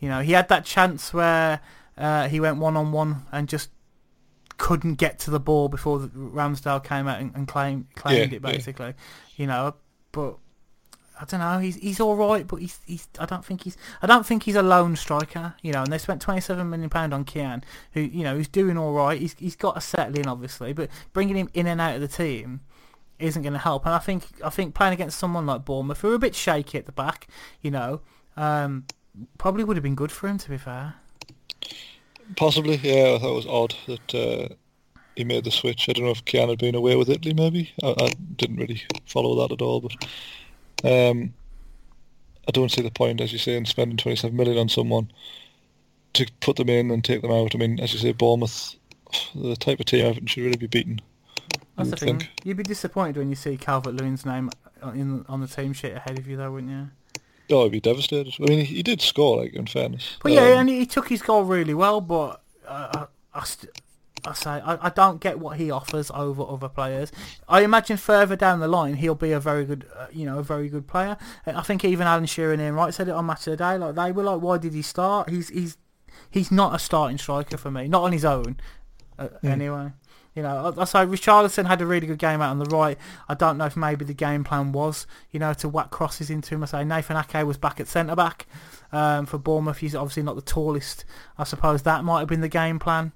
[0.00, 1.60] You know, he had that chance where
[1.96, 3.70] uh, he went one on one and just
[4.56, 8.36] couldn't get to the ball before the, Ramsdale came out and, and claimed claimed Yeah,
[8.38, 8.52] it yeah.
[8.52, 8.94] basically.
[9.36, 9.74] You know,
[10.12, 10.36] but
[11.20, 11.58] I don't know.
[11.58, 13.08] He's he's all right, but he's he's.
[13.18, 13.76] I don't think he's.
[14.02, 15.54] I don't think he's a lone striker.
[15.62, 17.62] You know, and they spent twenty seven million pound on Kean,
[17.92, 19.20] who you know who's doing all right.
[19.20, 22.08] He's he's got to settle in, obviously, but bringing him in and out of the
[22.08, 22.60] team
[23.20, 23.86] isn't going to help.
[23.86, 26.78] And I think I think playing against someone like Bournemouth, who are a bit shaky
[26.78, 27.28] at the back,
[27.60, 28.00] you know,
[28.36, 28.84] um,
[29.38, 30.38] probably would have been good for him.
[30.38, 30.94] To be fair.
[32.36, 33.14] Possibly, yeah.
[33.14, 34.54] I thought it was odd that uh,
[35.14, 35.88] he made the switch.
[35.88, 37.72] I don't know if Kean had been away with Italy, maybe.
[37.82, 39.92] I, I didn't really follow that at all, but
[40.82, 41.34] um,
[42.46, 45.10] I don't see the point, as you say, in spending 27 million on someone
[46.14, 47.54] to put them in and take them out.
[47.54, 48.74] I mean, as you say, Bournemouth,
[49.34, 51.00] the type of team Everton should really be beaten.
[51.76, 52.18] That's the thing.
[52.20, 52.30] think.
[52.44, 54.50] You'd be disappointed when you see Calvert Lewin's name
[54.94, 56.88] in on the team sheet ahead of you, though, wouldn't you?
[57.50, 58.34] Oh, I'd be devastated.
[58.40, 60.16] I mean, he, he did score, like, in fairness.
[60.22, 62.00] But yeah, Um, and he took his goal really well.
[62.00, 63.72] But uh, I, I, st-
[64.26, 67.12] I say I, I don't get what he offers over other players.
[67.48, 70.42] I imagine further down the line he'll be a very good, uh, you know, a
[70.42, 71.16] very good player.
[71.46, 73.76] I think even Alan Shearer and Ian Wright said it on Match of the Day.
[73.78, 75.30] Like they were like, why did he start?
[75.30, 75.76] He's he's
[76.30, 78.56] he's not a starting striker for me, not on his own.
[79.18, 79.46] Uh, Hmm.
[79.46, 79.92] Anyway,
[80.34, 82.98] you know, I, I say Richarlison had a really good game out on the right.
[83.28, 86.54] I don't know if maybe the game plan was, you know, to whack crosses into
[86.54, 86.62] him.
[86.62, 88.46] I say Nathan Ake was back at centre back
[88.90, 89.78] um, for Bournemouth.
[89.78, 91.04] He's obviously not the tallest.
[91.38, 93.12] I suppose that might have been the game plan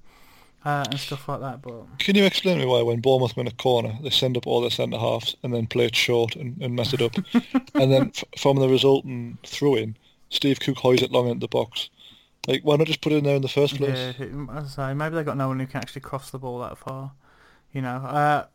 [0.65, 1.63] uh, and stuff like that.
[1.63, 4.47] But Can you explain to me why when Bournemouth win a corner, they send up
[4.47, 7.15] all their centre halves and then play it short and, and mess it up,
[7.75, 9.97] and then f- from the resultant throw-in,
[10.31, 11.91] Steve Cook hoys it long into the box.
[12.47, 14.15] Like, why not just put it in there in the first place?
[14.19, 16.61] Yeah, as I say, maybe they got no one who can actually cross the ball
[16.61, 17.13] that far.
[17.73, 18.47] You know, uh,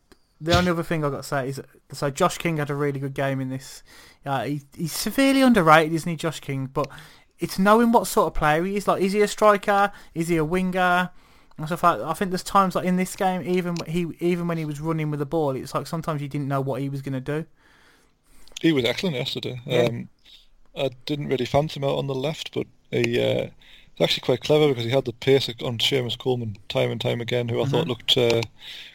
[0.41, 2.99] the only other thing I got to say is so Josh King had a really
[2.99, 3.83] good game in this.
[4.25, 6.65] Uh, he, he's severely underrated, isn't he, Josh King?
[6.65, 6.89] But
[7.39, 8.87] it's knowing what sort of player he is.
[8.87, 9.91] Like, is he a striker?
[10.13, 11.11] Is he a winger?
[11.65, 14.65] Stuff like I think there's times like in this game, even he even when he
[14.65, 17.13] was running with the ball, it's like sometimes you didn't know what he was going
[17.13, 17.45] to do.
[18.61, 19.61] He was excellent yesterday.
[19.65, 19.83] Yeah.
[19.83, 20.09] Um,
[20.75, 23.43] I didn't really fancy him out on the left, but he uh,
[23.97, 27.21] was actually quite clever because he had the pace on Seamus Coleman time and time
[27.21, 27.89] again, who I thought Mhm.
[27.89, 28.41] looked uh,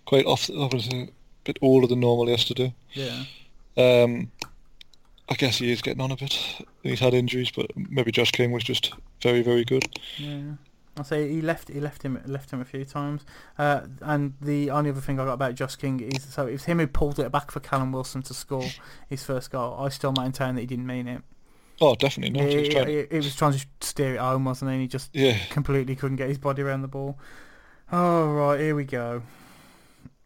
[0.05, 0.51] quite off.
[0.51, 1.09] off a
[1.45, 2.75] bit older than normal yesterday.
[2.93, 3.25] Yeah.
[3.77, 4.33] Um,
[5.29, 6.37] I guess he is getting on a bit.
[6.83, 8.93] He's had injuries, but maybe Josh King was just
[9.23, 9.87] very, very good.
[10.17, 10.55] Yeah.
[10.99, 11.69] I say he left.
[11.69, 12.21] He left him.
[12.27, 13.25] Left him a few times.
[13.57, 16.65] Uh, and the only other thing I got about Josh King is so it was
[16.65, 18.69] him who pulled it back for Callum Wilson to score
[19.09, 19.77] his first goal.
[19.79, 21.23] I still maintain that he didn't mean it.
[21.81, 22.49] Oh, definitely not.
[22.51, 22.89] He was He, trying.
[22.89, 24.75] he- he was trying to steer it home, wasn't he?
[24.75, 27.19] And he just Yeah, completely couldn't get his body around the ball.
[27.93, 29.23] Oh right, here we go.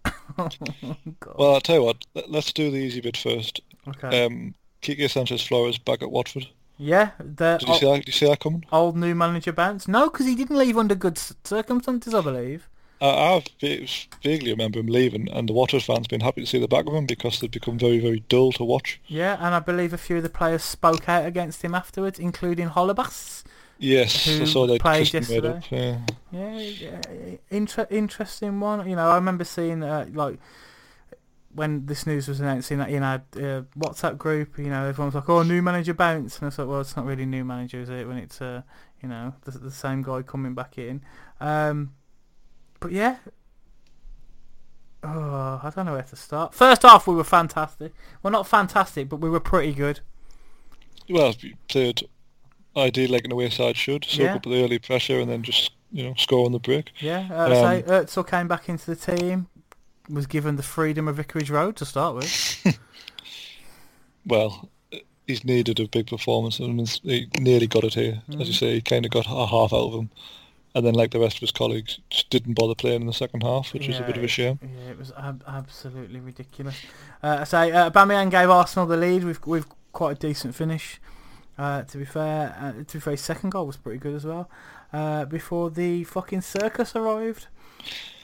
[0.39, 0.49] oh,
[1.37, 2.05] well, I'll tell you what.
[2.15, 3.61] let- Let's do the easy bit first.
[3.89, 4.25] okay.
[4.25, 6.49] Um, Quique Sanchez Flores back at Watford.
[6.83, 7.97] Yeah, the Did you see that?
[7.99, 8.65] Did you see that coming?
[8.73, 9.87] old new manager bounce.
[9.87, 12.69] No, because he didn't leave under good circumstances, I believe.
[13.01, 13.87] I, I
[14.23, 16.95] vaguely remember him leaving, and the Watford fans being happy to see the back of
[16.95, 19.01] him because they'd become very, very dull to watch.
[19.07, 22.69] Yeah, and I believe a few of the players spoke out against him afterwards, including
[22.69, 23.45] Holebas.
[23.79, 25.71] Yes, I Who saw that played made up.
[25.71, 25.99] Yeah.
[26.31, 27.01] Yeah, yeah,
[27.51, 28.89] inter- interesting one.
[28.89, 30.39] You know, I remember seeing uh, like
[31.55, 34.59] when this news was announced in, in our uh, WhatsApp group.
[34.59, 36.97] You know, everyone was like, "Oh, new manager bounce," and I was like, "Well, it's
[36.97, 38.07] not really new manager, is it?
[38.09, 38.63] When it's uh,
[39.03, 41.03] you know the, the same guy coming back in."
[41.41, 41.93] Um,
[42.81, 43.17] but yeah.
[45.05, 46.55] Oh, I don't know where to start.
[46.55, 47.93] First off, we were fantastic.
[48.23, 50.01] Well, not fantastic, but we were pretty good.
[51.09, 52.09] Well, we played
[52.77, 54.35] ideally like an away side should, soak Yeah.
[54.37, 56.93] up the early pressure and then just you know score on the break.
[57.01, 59.49] Yeah, uh, Um, so came back into the team,
[60.09, 62.79] was given the freedom of Vicarage Road to start with.
[64.25, 64.69] Well,
[65.27, 68.23] he's needed a big performance, and he nearly got it here.
[68.29, 68.59] As you Mhm.
[68.59, 70.11] say, he kind of got a half out of him,
[70.75, 73.43] and then like the rest of his colleagues, just didn't bother playing in the second
[73.43, 74.61] half, which was a bit of a shame.
[74.63, 76.77] Yeah, it was ab- absolutely ridiculous.
[77.23, 81.01] Uh, I say, uh, Aubameyang gave Arsenal the lead with with quite a decent finish.
[81.59, 84.25] Uh, to be fair, uh, to be fair, his second goal was pretty good as
[84.25, 84.49] well.
[84.93, 87.49] Uh, before the fucking circus arrived.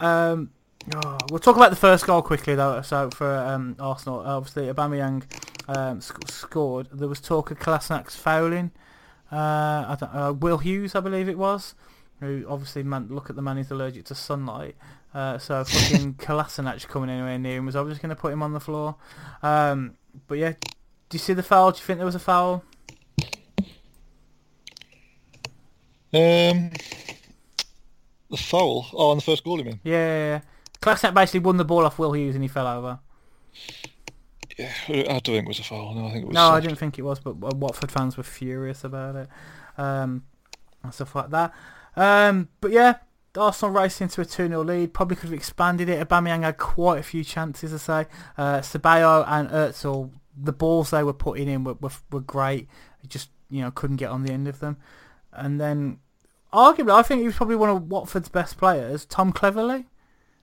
[0.01, 0.51] Um,
[0.95, 2.82] oh, we'll talk about the first goal quickly though.
[2.82, 5.24] So for um, Arsenal, obviously Aubameyang
[5.68, 6.89] um, sc- scored.
[6.93, 8.70] There was talk of Kolasinac fouling.
[9.30, 11.74] Uh, I don't, uh, Will Hughes, I believe it was,
[12.20, 14.76] who obviously man, look at the man who's allergic to sunlight.
[15.14, 18.53] Uh, so fucking Kolasinac coming anywhere near him was obviously going to put him on
[18.53, 18.97] the floor.
[19.43, 19.95] Um,
[20.26, 21.72] but yeah, do you see the foul?
[21.72, 22.64] Do you think there was a foul?
[26.11, 26.70] Um,
[28.30, 28.86] the foul.
[28.95, 29.80] Oh, on the first goal, you mean?
[29.84, 30.41] Yeah, yeah, yeah.
[30.81, 33.01] Kolasinac basically won the ball off Will Hughes and he fell over.
[34.57, 35.95] Yeah, I don't think it was a foul.
[35.95, 36.35] No, I think it was.
[36.35, 39.29] No, I didn't think it was, but uh, Watford fans were furious about it
[39.76, 40.24] um,
[40.83, 41.53] and stuff like that.
[41.97, 42.97] Um, but yeah,
[43.37, 44.93] Arsenal raced into a 2-0 lead.
[44.93, 46.07] Probably could have expanded it.
[46.07, 48.11] Aubameyang had quite a few chances, I say.
[48.37, 52.68] Uh, and Özil, the balls they were putting in were, were, were great.
[53.07, 54.76] Just, you know, couldn't get on the end of them.
[55.33, 56.01] And then,
[56.53, 59.87] arguably, I think he was probably one of Watford's best players, Tom Cleverley.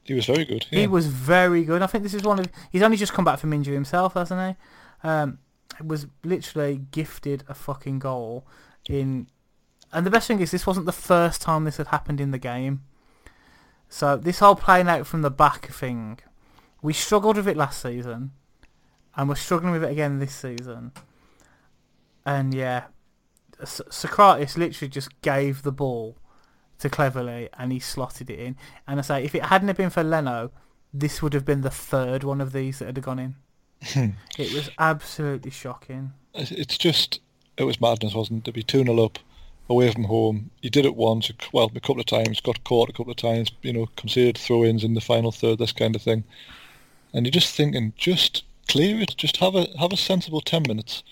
[0.05, 0.67] He was very good.
[0.69, 0.81] Yeah.
[0.81, 1.81] He was very good.
[1.81, 2.47] I think this is one of.
[2.71, 5.07] He's only just come back from injury himself, hasn't he?
[5.07, 5.39] Um,
[5.83, 8.45] was literally gifted a fucking goal
[8.87, 9.27] in.
[9.91, 12.37] And the best thing is, this wasn't the first time this had happened in the
[12.37, 12.83] game.
[13.89, 16.19] So this whole playing out from the back thing,
[16.81, 18.31] we struggled with it last season,
[19.15, 20.91] and we're struggling with it again this season.
[22.25, 22.85] And yeah,
[23.59, 26.17] Sokratis literally just gave the ball
[26.79, 28.55] to Cleverley and he slotted it in.
[28.87, 30.51] And I say, if it hadn't have been for Leno,
[30.93, 33.35] this would have been the third one of these that had gone in.
[34.37, 36.13] it was absolutely shocking.
[36.33, 37.19] It's just
[37.57, 38.45] it was madness, wasn't it?
[38.45, 39.19] To be two 0 up
[39.69, 40.51] away from home.
[40.61, 43.51] He did it once, well, a couple of times, got caught a couple of times,
[43.61, 46.23] you know, conceded throw-ins in the final third, this kind of thing.
[47.13, 51.03] And you're just thinking, just clear it, just have a have a sensible ten minutes,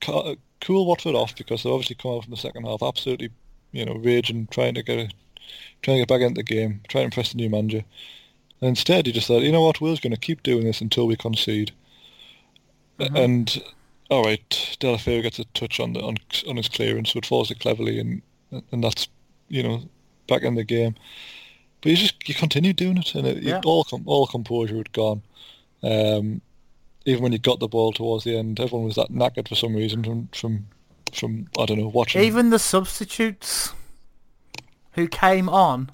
[0.00, 3.30] Ca- uh, cool Watford off because they obviously come out from the second half absolutely
[3.72, 5.10] you know, raging, trying to get a,
[5.82, 7.84] trying to get back into the game, trying to impress the new manager.
[8.60, 11.06] And instead, he just thought, you know what, Will's going to keep doing this until
[11.06, 11.72] we concede.
[12.98, 13.16] Mm-hmm.
[13.16, 13.62] And
[14.10, 16.16] all right, Deulofeu gets a touch on the on,
[16.48, 18.22] on his clearance, it falls it Cleverley, and
[18.72, 19.08] and that's
[19.48, 19.82] you know
[20.28, 20.94] back in the game.
[21.80, 23.60] But you just you continue doing it, and it, Yeah.
[23.64, 25.22] all all composure had gone.
[25.82, 26.42] Um,
[27.06, 29.74] even when you got the ball towards the end, everyone was that knackered for some
[29.74, 30.66] reason from from
[31.16, 32.22] from I don't know watching.
[32.22, 33.72] Even the substitutes
[34.92, 35.90] who came on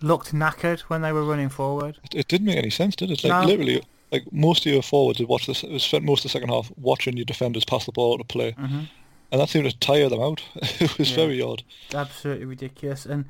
[0.00, 1.98] looked knackered when they were running forward.
[2.04, 3.24] it, it didn't make any sense, did it?
[3.24, 3.46] Like No.
[3.46, 3.82] literally,
[4.12, 7.16] like most of your forwards had watched this, spent most of the second half watching
[7.16, 8.88] your defenders pass the ball to play, Mhm.
[9.32, 10.42] and that seemed to tire them out.
[10.80, 11.16] it was Yeah.
[11.16, 11.62] very odd.
[11.94, 13.24] absolutely ridiculous and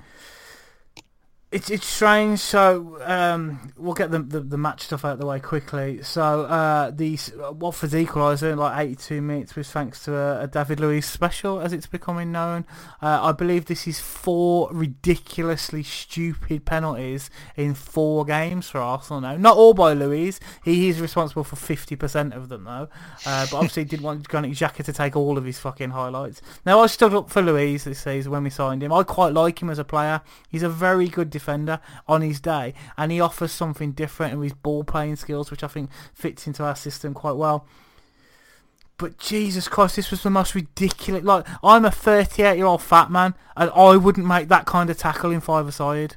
[1.55, 5.27] it's it's strange so um we'll get the, the the match stuff out of the
[5.27, 6.03] way quickly.
[6.03, 7.17] So uh the
[7.53, 11.73] Watford's equaliser in like 82 minutes was thanks to a, a David Luiz special as
[11.73, 12.65] it's becoming known.
[13.01, 19.37] Uh, I believe this is four ridiculously stupid penalties in four games for Arsenal now.
[19.37, 20.41] Not all by Luiz.
[20.65, 22.89] He is responsible for 50% of them though.
[23.25, 26.43] Uh, but obviously didn't want Granit Xhaka to take all of his fucking highlights.
[26.67, 28.93] Now I stood up for Luiz this season when we signed him.
[28.93, 30.21] I quite like him as a player.
[30.49, 34.59] He's a very good defender on his day and he offers something different with his
[34.59, 37.67] ball playing skills which I think fits into our system quite well
[38.97, 41.25] but Jesus Christ, this was the most ridiculous.
[41.25, 44.97] Like, I'm a 38 year old fat man, and I wouldn't make that kind of
[44.97, 46.17] tackle in five aside.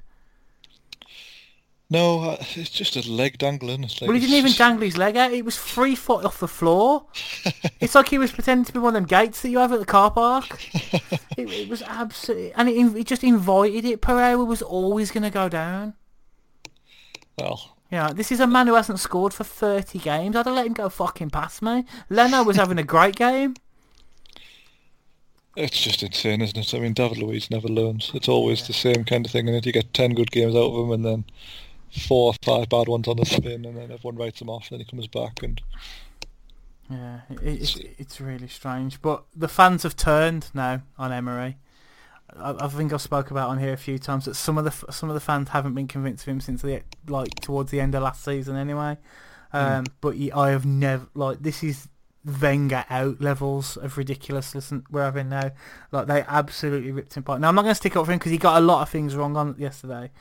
[1.89, 3.83] No, uh, it's just a leg dangling.
[3.83, 5.31] Like, Well, he didn't even dangle his leg out.
[5.31, 7.05] It was three foot off the floor.
[7.79, 9.79] it's like he was pretending to be one of them gates that you have at
[9.79, 10.59] the car park.
[10.73, 14.01] it, it was absolutely, and it, it just invited it.
[14.01, 15.93] Pereyra was always going to go down.
[17.37, 20.35] Well, know, this is a man who hasn't scored for 30 games.
[20.35, 21.85] I'd have let him go fucking past me.
[22.09, 23.55] Leno was having a great game.
[25.55, 26.73] it's just insane, isn't it?
[26.73, 28.11] I mean, David Luiz never learns.
[28.13, 30.85] It's always the same kind of thing, and you get ten good games out of
[30.85, 31.25] him, and then
[31.91, 34.69] four or five bad ones on the spin, and then everyone writes him off.
[34.71, 35.61] And Then he comes back, and
[36.89, 39.01] Yeah, it, it's it's really strange.
[39.01, 41.57] But the fans have turned now on Emery.
[42.35, 44.91] I, I think I've spoke about on here a few times that some of the
[44.91, 47.95] some of the fans haven't been convinced of him since the like towards the end
[47.95, 48.97] of last season anyway.
[49.53, 51.87] Um, But he, I have never like this is
[52.41, 55.51] Wenger out levels of ridiculousness we're having now.
[55.93, 57.39] Like they absolutely ripped him apart.
[57.39, 58.89] Now I'm not going to stick up for him because he got a lot of
[58.89, 60.11] things wrong on yesterday.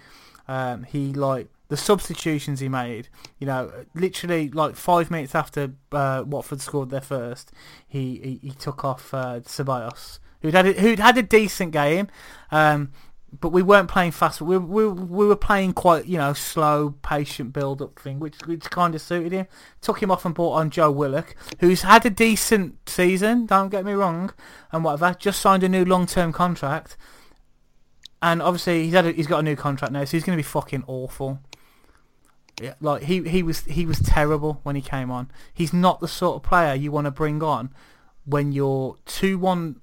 [0.46, 3.08] Um, he like the substitutions he made.
[3.38, 7.52] You know, literally like five minutes after uh, Watford scored their first,
[7.86, 12.08] he he, he took off uh, Ceballos, who'd had a, who'd had a decent game.
[12.50, 12.92] Um,
[13.40, 14.40] but we weren't playing fast.
[14.40, 18.70] We, we we were playing quite you know slow, patient build up thing, which which
[18.70, 19.46] kind of suited him.
[19.80, 23.46] Took him off and brought on Joe Willock, who's had a decent season.
[23.46, 24.32] Don't get me wrong,
[24.72, 25.16] and whatever.
[25.18, 26.96] Just signed a new long term contract,
[28.22, 30.42] and obviously he's had a, he's got a new contract now, so he's going to
[30.42, 31.40] be fucking awful.
[32.60, 35.30] Yeah, like he he was he was terrible when he came on.
[35.52, 37.70] He's not the sort of player you want to bring on
[38.24, 39.80] when you're two one,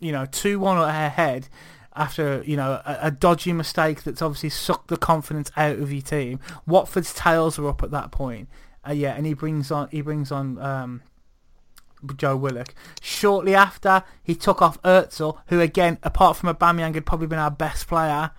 [0.00, 1.48] you know, two one ahead
[1.94, 6.02] after you know a, a dodgy mistake that's obviously sucked the confidence out of your
[6.02, 6.40] team.
[6.66, 8.48] Watford's tails are up at that point.
[8.86, 11.02] Uh, yeah, and he brings on he brings on um,
[12.16, 12.74] Joe Willock.
[13.00, 17.50] Shortly after, he took off Özil, who again, apart from Aubameyang, had probably been our
[17.50, 18.30] best player,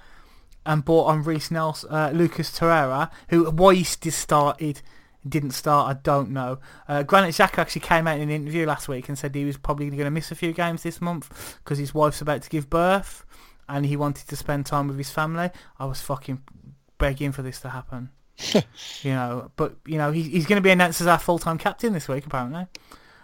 [0.68, 4.82] and bought on Reiss Nelson, uh, Lucas Torreira, who why he st- started
[5.28, 6.60] didn't start, I don't know.
[6.88, 9.58] Uh, Granit Xhaka actually came out in an interview last week and said he was
[9.58, 12.70] probably going to miss a few games this month because his wife's about to give
[12.70, 13.26] birth
[13.68, 15.50] and he wanted to spend time with his family.
[15.80, 16.44] I was fucking
[16.98, 18.10] begging for this to happen.
[19.02, 21.92] you know, but you know he, he's going to be announced as our full-time captain
[21.92, 22.68] this week apparently.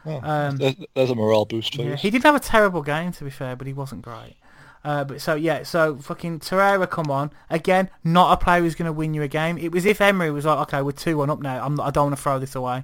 [0.05, 1.95] oh, Um, there's, there's a morale boost for Yeah, you.
[1.95, 4.35] he did have a terrible game to be fair, but he wasn't great.
[4.83, 7.89] Uh, but so yeah, so fucking Torreira come on again.
[8.03, 9.57] Not a player who's going to win you a game.
[9.57, 11.65] It was if Emery was like, okay, we're two one up now.
[11.65, 12.83] I'm not, I don't want to throw this away.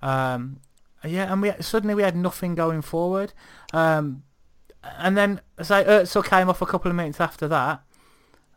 [0.00, 0.60] Um,
[1.04, 3.32] yeah, and we suddenly we had nothing going forward.
[3.72, 4.22] Um,
[4.98, 7.82] and then so Özil came off a couple of minutes after that.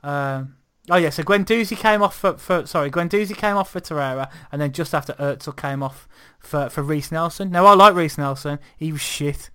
[0.03, 0.55] Um,
[0.89, 4.61] oh yeah, so Guendouzi came off for, for sorry, Guendouzi came off for Torreira, and
[4.61, 6.07] then just after Özil came off
[6.39, 7.51] for for Reiss Nelson.
[7.51, 8.59] Now I like Reiss Nelson.
[8.77, 9.49] He was shit.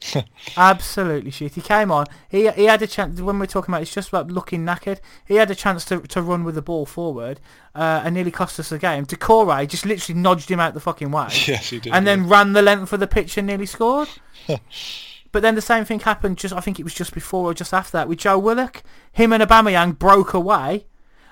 [0.56, 1.54] Absolutely shit.
[1.54, 2.06] He came on.
[2.28, 5.00] He he had a chance when we're talking about it's just about looking knackered.
[5.24, 7.40] He had a chance to to run with the ball forward,
[7.74, 9.06] uh, and nearly cost us the game.
[9.06, 11.92] Doucouré just literally nodged him out the fucking way yes, he did.
[11.92, 12.16] and yeah.
[12.16, 14.08] then ran the length of the pitch and nearly scored.
[15.32, 17.74] but then the same thing happened just I think it was just before or just
[17.74, 18.82] after that with Joe Willock.
[19.12, 20.86] Him and Aubameyang broke away.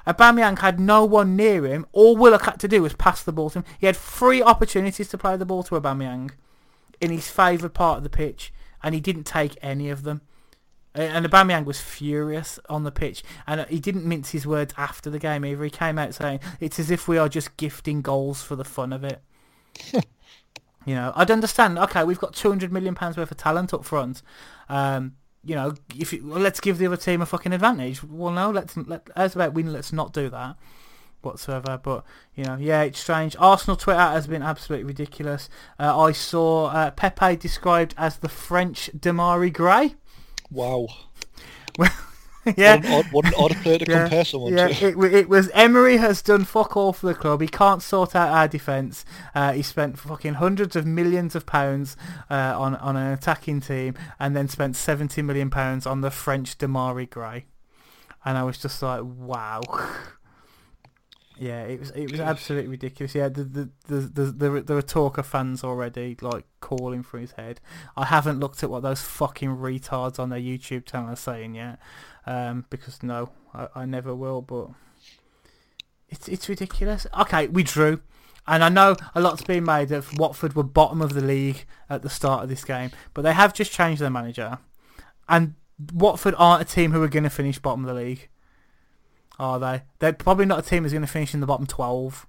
[0.06, 1.86] Aubameyang had no one near him.
[1.92, 3.64] All Willock had to do was pass the ball to him.
[3.78, 6.30] He had three opportunities to play the ball to Aubameyang
[7.00, 8.52] in his favoured part of the pitch,
[8.86, 10.20] and he didn't take any of them.
[10.94, 15.18] And Aubameyang was furious on the pitch, and he didn't mince his words after the
[15.18, 15.64] game either.
[15.64, 18.92] He came out saying, "It's as if we are just gifting goals for the fun
[18.92, 19.20] of it."
[19.92, 21.80] you know, I'd understand.
[21.80, 24.22] Okay, we've got two hundred million pounds worth of talent up front.
[24.68, 28.04] Um, you know, if it, well, let's give the other team a fucking advantage.
[28.04, 29.72] Well, no, let's let, as about win.
[29.72, 30.56] Let's not do that
[31.26, 31.78] whatsoever.
[31.82, 32.04] But
[32.34, 33.36] you know, yeah, it's strange.
[33.38, 35.48] Arsenal Twitter has been absolutely ridiculous.
[35.78, 39.94] Uh, I saw uh, Pepe described as the French Demarai Gray.
[40.50, 40.88] Wow.
[41.78, 41.92] Well,
[42.56, 42.76] yeah.
[42.76, 45.02] What an odd, what an odd player to yeah, compare someone yeah, to.
[45.02, 47.40] it, it was Emery has done fuck all for the club.
[47.40, 49.04] He can't sort out our defence.
[49.34, 51.96] Uh, he spent fucking hundreds of millions of pounds
[52.30, 56.56] uh, on on an attacking team, and then spent seventy million pounds on the French
[56.58, 57.46] Demarai Gray.
[58.24, 59.62] And I was just like, wow.
[61.38, 63.14] Yeah, it was it was absolutely ridiculous.
[63.14, 67.18] Yeah, the the the the, the there are talk of fans already like calling for
[67.18, 67.60] his head.
[67.96, 71.78] I haven't looked at what those fucking retards on their YouTube channel are saying yet,
[72.26, 74.40] um, because no, I, I never will.
[74.40, 74.68] But
[76.08, 77.06] it's it's ridiculous.
[77.20, 78.00] Okay, we drew,
[78.46, 82.00] and I know a lot's been made of Watford were bottom of the league at
[82.00, 84.58] the start of this game, but they have just changed their manager,
[85.28, 85.54] and
[85.92, 88.30] Watford aren't a team who are going to finish bottom of the league
[89.38, 89.82] are they?
[89.98, 92.26] They're probably not a team that's going to finish in the bottom 12.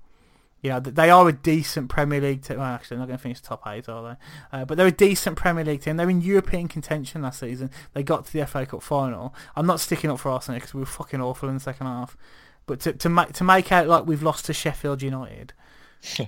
[0.61, 2.57] You know, they are a decent Premier League team.
[2.57, 4.17] Well, actually, they're not going to finish top 8, are
[4.51, 4.57] they?
[4.57, 5.97] Uh, but they're a decent Premier League team.
[5.97, 7.69] They're in European contention last season.
[7.93, 9.35] They got to the FA Cup final.
[9.55, 12.17] I'm not sticking up for Arsenal because we were fucking awful in the second half.
[12.65, 15.53] But to to make to make out like we've lost to Sheffield United,
[16.19, 16.27] it,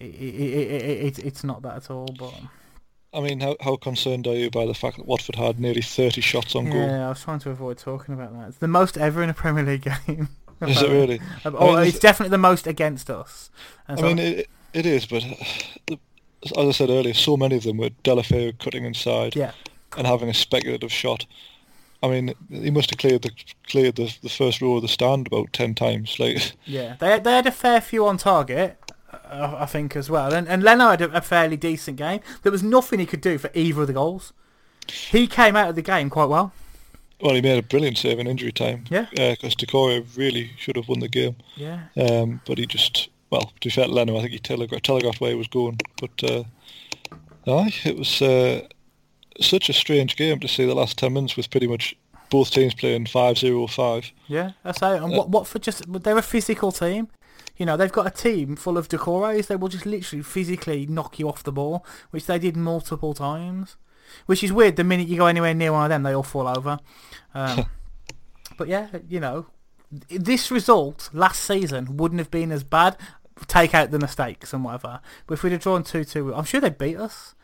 [0.00, 2.08] it, it, it's not that at all.
[2.18, 2.34] But
[3.16, 6.20] I mean, how how concerned are you by the fact that Watford had nearly 30
[6.20, 6.86] shots on goal?
[6.86, 8.48] Yeah, I was trying to avoid talking about that.
[8.48, 10.28] It's the most ever in a Premier League game.
[10.60, 11.20] Is it really?
[11.44, 13.50] I mean, it's definitely the most against us.
[13.88, 15.24] And I so mean, it, it is, but
[15.86, 15.98] the,
[16.56, 19.52] as I said earlier, so many of them were Deulofeu cutting inside yeah.
[19.96, 21.26] and having a speculative shot.
[22.02, 23.30] I mean, he must have cleared the
[23.66, 26.18] cleared the, the first row of the stand about ten times.
[26.18, 28.78] Like, yeah, they they had a fair few on target,
[29.30, 30.32] I think as well.
[30.32, 32.20] And and Leno had a, a, fairly decent game.
[32.42, 34.32] There was nothing he could do for either of the goals.
[34.88, 36.52] He came out of the game quite well.
[37.20, 38.84] Well, he made a brilliant save in injury time.
[38.90, 39.06] Yeah.
[39.10, 41.36] Because uh, really should have won the game.
[41.56, 41.84] Yeah.
[41.96, 45.30] Um, but he just, well, to be fair Leno, I think he telegraphed, telegraphed where
[45.30, 45.80] he was going.
[45.98, 46.44] But, uh,
[47.46, 48.66] aye, it was uh,
[49.40, 51.96] such a strange game to see the last 10 minutes with pretty much
[52.28, 54.10] both teams playing 5-0-5.
[54.26, 55.02] Yeah, that's it.
[55.02, 57.08] And uh, what, Watford just, they're a physical team.
[57.56, 59.46] You know, they've got a team full of Doucourés.
[59.46, 63.76] They will just literally physically knock you off the ball, which they did multiple times.
[64.26, 64.76] Which is weird.
[64.76, 66.78] The minute you go anywhere near one of them, they all fall over.
[67.34, 67.66] Um,
[68.56, 69.46] but yeah, you know,
[69.90, 72.96] this result last season wouldn't have been as bad.
[73.46, 75.00] Take out the mistakes and whatever.
[75.26, 77.34] But if we'd have drawn 2-2, I'm sure they'd beat us.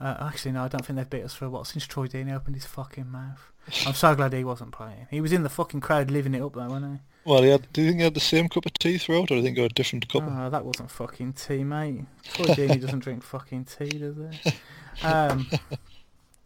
[0.00, 2.56] Uh, actually, no, I don't think they've beat us for what since Troy Deeney opened
[2.56, 3.52] his fucking mouth.
[3.86, 5.06] I'm so glad he wasn't playing.
[5.10, 7.00] He was in the fucking crowd living it up though, wasn't he?
[7.24, 9.26] Well, he had, do you think he had the same cup of tea throughout, or
[9.26, 10.24] do you think he got a different cup?
[10.26, 12.04] Oh, that wasn't fucking tea, mate.
[12.34, 15.06] Poor Deeney doesn't drink fucking tea, does he?
[15.06, 15.46] Um,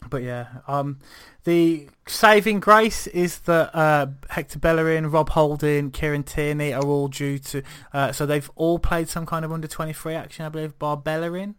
[0.08, 0.98] but yeah, um,
[1.44, 7.38] the saving grace is that uh, Hector Bellerin, Rob Holding, Kieran Tierney are all due
[7.38, 7.62] to.
[7.92, 10.96] Uh, so they've all played some kind of under twenty three action, I believe, bar
[10.96, 11.56] Bellerin.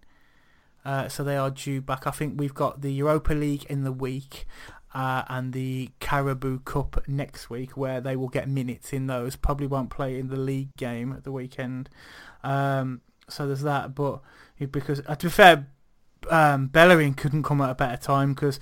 [0.86, 2.07] Uh, so they are due back.
[2.07, 4.45] I think we've got the Europa League in the week,
[4.93, 9.35] uh, and the Carabao Cup next week, where they will get minutes in those.
[9.35, 11.89] Probably won't play in the league game at the weekend.
[12.43, 13.95] Um, so there's that.
[13.95, 14.21] But
[14.71, 15.67] because uh, to be fair,
[16.29, 18.59] um, Bellerin couldn't come at a better time because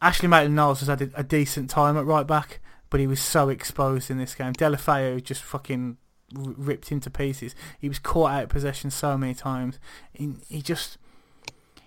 [0.00, 3.48] Ashley Maitland-Niles has had a, a, decent time at right back, but he was so
[3.48, 4.52] exposed in this game.
[4.54, 5.98] Deulofeu just fucking
[6.32, 7.54] ripped into pieces.
[7.78, 9.78] He was caught out of possession so many times.
[10.12, 10.96] He, he just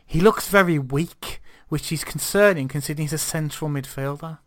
[0.05, 4.39] he looks very weak, which is concerning considering he's a central midfielder.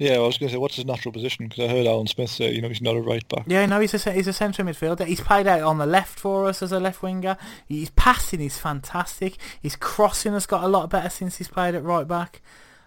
[0.00, 1.46] Yeah, I was going to say, what's his natural position?
[1.46, 3.44] Because I heard Alan Smith say, you know, he's not a right back.
[3.46, 5.04] Yeah, no, he's a he's a central midfielder.
[5.04, 7.36] He's played out on the left for us as a left winger.
[7.68, 9.36] His passing is fantastic.
[9.60, 12.40] His crossing has got a lot better since he's played at right back.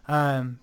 [0.08, 0.60] Um,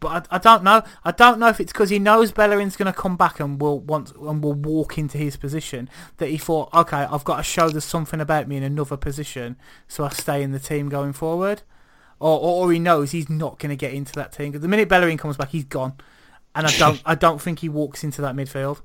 [0.00, 0.82] but I, I, don't know.
[1.04, 3.80] I don't know if it's because he knows Bellerin's going to come back and will
[3.80, 5.88] want and will walk into his position
[6.18, 9.56] that he thought, okay, I've got to show there's something about me in another position,
[9.86, 11.62] so I stay in the team going forward
[12.20, 14.50] or, or he knows he's not going to get into that team.
[14.50, 15.94] Because the minute Bellerin comes back, he's gone,
[16.54, 18.82] and I don't I don't think he walks into that midfield.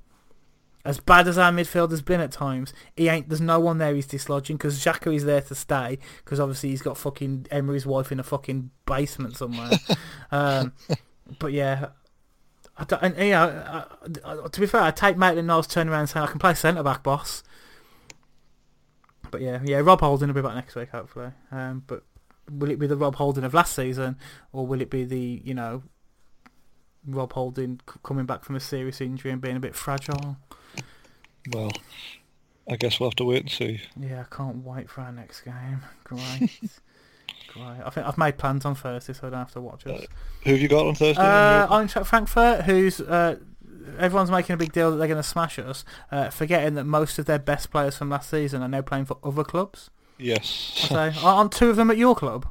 [0.86, 3.30] As bad as our midfield has been at times, he ain't.
[3.30, 6.82] There's no one there he's dislodging because Xhaka is there to stay because obviously he's
[6.82, 9.70] got fucking Emery's wife in a fucking basement somewhere.
[10.32, 10.74] um,
[11.40, 11.88] but yeah,
[12.78, 13.86] I don't, and, you know,
[14.26, 16.54] I, I, to be fair, I take Maitland-Niles turn around and say I can play
[16.54, 17.44] centre back, boss.
[19.32, 21.32] But yeah, yeah, Rob Holding will be back next week hopefully.
[21.52, 22.04] Um, but
[22.52, 24.18] will it be the Rob Holding of last season,
[24.52, 25.84] or will it be the you know
[27.08, 30.38] Rob Holding c- coming back from a serious injury and being a bit fragile?
[31.52, 31.72] Well,
[32.70, 33.82] I guess we'll have to wait and see.
[34.00, 35.82] Yeah, I can't wait for our next game.
[36.04, 36.50] Great.
[37.54, 37.82] Great.
[37.86, 40.06] I think I've made plans on Thursday, so I don't have to watch us.
[40.44, 41.22] Who have you got on Thursday?
[41.22, 43.36] Uh, Eintracht Frankfurt, who's uh,
[44.00, 47.20] everyone's making a big deal that they're going to smash us, uh, forgetting that most
[47.20, 49.90] of their best players from last season are now playing for other clubs.
[50.18, 50.48] yes.
[50.90, 52.48] So aren't two of them at your club?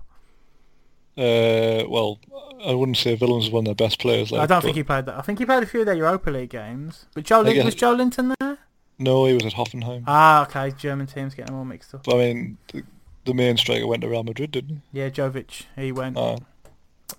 [1.16, 2.18] Uh, well,
[2.64, 4.30] I wouldn't say Villains of their best players.
[4.30, 5.16] Like, I don't think he played that.
[5.18, 7.06] I think he played a few of their Europa League games.
[7.14, 8.58] But Joe Lin- was Joelinton there?
[8.98, 10.04] No, he was at Hoffenheim.
[10.06, 10.70] Ah, okay.
[10.76, 12.04] German teams getting them all mixed up.
[12.04, 12.82] But I mean, the,
[13.24, 15.00] the main striker went to Real Madrid, didn't he?
[15.00, 16.16] Yeah, Jovic, he went.
[16.16, 16.38] Uh,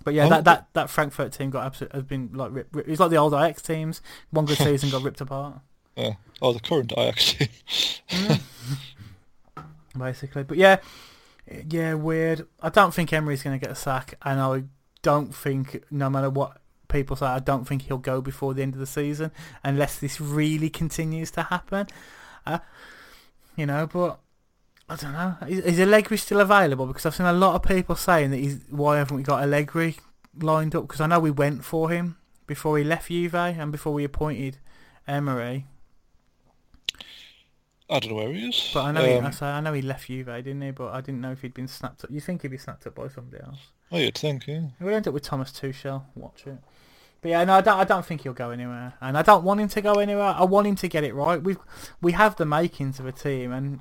[0.02, 2.88] but yeah, oh, that, that, that Frankfurt team got absolute, has been like rip, rip,
[2.88, 4.00] it's like the old Ajax teams.
[4.30, 5.60] One good season got ripped apart.
[5.96, 6.14] yeah.
[6.42, 7.48] Oh, the current Ajax team.
[9.98, 10.44] basically.
[10.44, 10.78] But yeah,
[11.68, 12.46] yeah, weird.
[12.60, 14.64] I don't think Emery's going to get a sack, and I
[15.02, 16.58] don't think, no matter what
[16.94, 19.32] people say, I don't think he'll go before the end of the season
[19.62, 21.88] unless this really continues to happen.
[22.46, 22.60] Uh,
[23.56, 24.20] you know, but
[24.88, 25.36] I don't know.
[25.48, 26.86] Is, is Allegri still available?
[26.86, 28.60] Because I've seen a lot of people saying that he's.
[28.70, 29.96] Why haven't we got Allegri
[30.40, 30.84] lined up?
[30.86, 32.16] Because I know we went for him
[32.46, 34.58] before he left Juve and before we appointed
[35.08, 35.66] Emery.
[37.90, 38.70] I don't know where he is.
[38.72, 40.70] But I know, he, Um, I, I know he left Juve, didn't he?
[40.70, 42.10] But I didn't know if he'd been snapped up.
[42.10, 43.58] You think he'd be snapped up by somebody else?
[43.92, 44.68] oh, you'd think, yeah.
[44.80, 46.04] We'll end up with Thomas Tuchel.
[46.14, 46.58] Watch it.
[47.24, 47.78] But yeah, no, I don't.
[47.78, 50.34] I don't think he'll go anywhere, and I don't want him to go anywhere.
[50.36, 51.42] I want him to get it right.
[51.42, 51.56] We
[52.02, 53.80] we have the makings of a team, and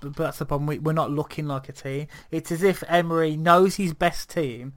[0.00, 0.66] but that's the problem.
[0.66, 2.06] We, we're not looking like a team.
[2.30, 4.72] It's as if Emery knows his best team,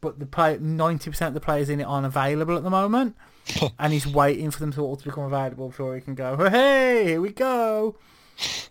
[0.00, 3.14] but the play ninety percent of the players in it aren't available at the moment,
[3.78, 6.36] and he's waiting for them to all to become available before he can go.
[6.50, 7.94] Hey, here we go.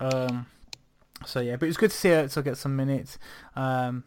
[0.01, 0.47] Um.
[1.25, 3.17] So yeah, but it was good to see her to get some minutes.
[3.55, 4.03] Um.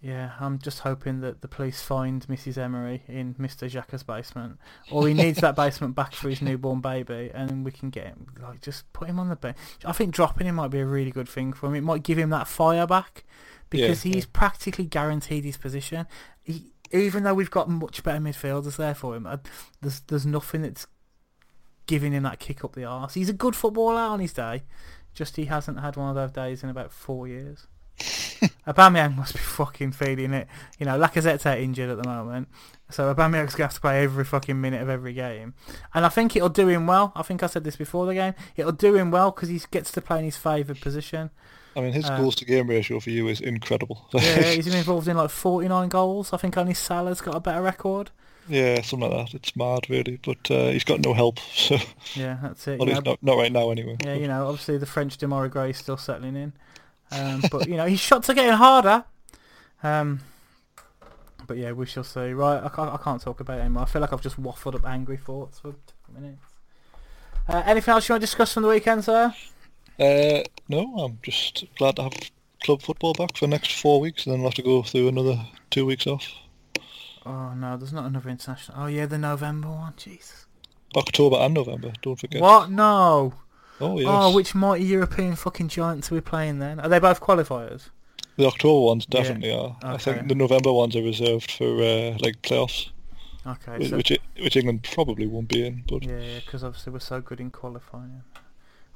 [0.00, 2.56] Yeah, I'm just hoping that the police find Mrs.
[2.56, 3.68] Emery in Mr.
[3.68, 4.58] Xhaka's basement,
[4.92, 8.28] or he needs that basement back for his newborn baby, and we can get him.
[8.40, 9.56] Like, just put him on the bench.
[9.84, 11.74] I think dropping him might be a really good thing for him.
[11.74, 13.24] It might give him that fire back,
[13.70, 16.06] because Yeah, he's practically guaranteed his position.
[16.44, 19.40] He, even though we've got much better midfielders there for him, I,
[19.80, 20.86] there's there's nothing that's
[21.86, 23.14] giving him that kick up the arse.
[23.14, 24.62] He's a good footballer on his day,
[25.12, 27.66] just he hasn't had one of those days in about four years.
[28.66, 30.46] Aubameyang must be fucking feeling it.
[30.78, 32.48] You know, Lacazette's out injured at the moment,
[32.90, 35.54] so Aubameyang's gonna have to play every fucking minute of every game.
[35.94, 37.12] And I think it'll do him well.
[37.16, 38.34] I think I said this before the game.
[38.56, 41.30] It'll do him well because he gets to play in his favoured position.
[41.76, 44.08] I mean, his Uh, goals to game ratio for you is incredible.
[44.12, 46.32] Yeah, he's been involved in like 49 goals.
[46.32, 48.10] I think only Salah's got a better record.
[48.48, 49.34] yeah, something like that.
[49.34, 50.18] It's mad, really.
[50.24, 51.76] But uh, he's got no help, so
[52.14, 52.78] Yeah, that's it.
[52.80, 53.00] well, know.
[53.04, 53.96] not, not right now, anyway.
[54.04, 56.52] Yeah, you know, obviously the French Demarai Gray is still settling in.
[57.10, 59.04] Um, but, you know, his shots are getting harder.
[59.82, 60.20] Um,
[61.46, 62.32] but yeah, we shall see.
[62.32, 63.84] Right, I can't, I can't talk about it anymore.
[63.84, 66.42] I feel like I've just waffled up angry thoughts for two minutes.
[67.48, 69.34] Uh, anything else you want to discuss from the weekend, sir?
[69.98, 72.12] Uh, no, I'm just glad to have
[72.62, 75.08] club football back for the next four weeks, and then we'll have to go through
[75.08, 75.40] another
[75.70, 76.28] two weeks off.
[77.24, 78.78] Oh, no, there's not another international.
[78.80, 79.94] Oh, yeah, the November one.
[79.96, 80.46] Jesus.
[80.96, 82.40] October and November, don't forget.
[82.40, 82.70] What?
[82.70, 83.34] No.
[83.80, 84.08] Oh, yes.
[84.10, 86.80] Oh, which mighty European fucking giants are we playing then?
[86.80, 87.90] Are they both qualifiers?
[88.36, 89.76] The October ones definitely are.
[89.82, 92.90] I think the November ones are reserved for uh, like playoffs,
[93.46, 95.82] Okay, whi- so which which England probably won't be in.
[95.88, 98.22] But Yeah, because obviously we're so good in qualifying.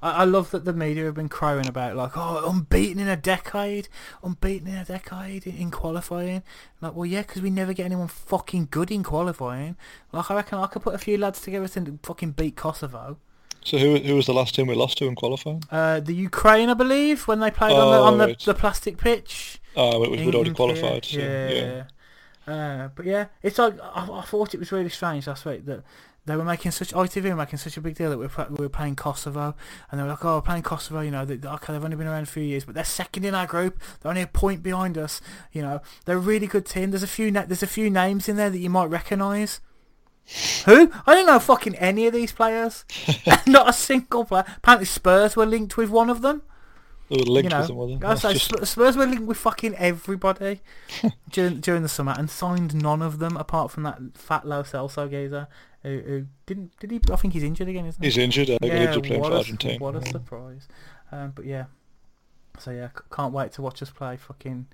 [0.00, 3.16] I, I love that the media have been crowing about like, oh, unbeaten in a
[3.16, 3.88] decade,
[4.22, 6.42] unbeaten in a decade in, in qualifying.
[6.80, 9.76] Like, well, yeah, because we never get anyone fucking good in qualifying.
[10.12, 13.18] Like, I reckon I could put a few lads together to fucking beat Kosovo.
[13.64, 15.62] So who who was the last team we lost to in qualifying?
[15.70, 18.38] Uh, the Ukraine, I believe, when they played on the Oh, on the, right.
[18.40, 19.60] the plastic pitch.
[19.76, 21.04] We, we'd already qualified.
[21.04, 21.48] So, yeah.
[21.50, 21.84] yeah.
[22.46, 25.82] Uh, but yeah, it's like I, I thought it was really strange last week that
[26.24, 28.64] they were making such ITV were making such a big deal that we were, we
[28.64, 29.54] were playing Kosovo,
[29.90, 32.06] and they were like, "Oh, we're playing Kosovo." You know, they, okay, they've only been
[32.06, 33.80] around a few years, but they're second in our group.
[34.00, 35.20] They're only a point behind us.
[35.52, 36.90] You know, they're a really good team.
[36.90, 39.60] There's a few na- there's a few names in there that you might recognise.
[40.66, 40.90] Who?
[41.06, 42.84] I don't know fucking any of these players.
[43.46, 44.44] Not a single player.
[44.56, 46.42] Apparently Spurs were linked with one of them
[47.10, 48.06] They were linked you know, with them, were they?
[48.06, 50.60] I say just- Spurs were linked with fucking everybody
[51.30, 55.10] during during the summer and signed none of them apart from that fat Lo Celso
[55.10, 55.48] geezer
[55.82, 57.00] who, who didn't did he?
[57.12, 58.06] I think he's injured again, isn't he?
[58.06, 58.50] He's injured.
[58.50, 59.78] I think he's playing for Argentina.
[59.78, 60.68] What a surprise!
[61.10, 61.64] Um, but yeah,
[62.58, 64.16] so yeah, c- can't wait to watch us play.
[64.16, 64.68] Fucking,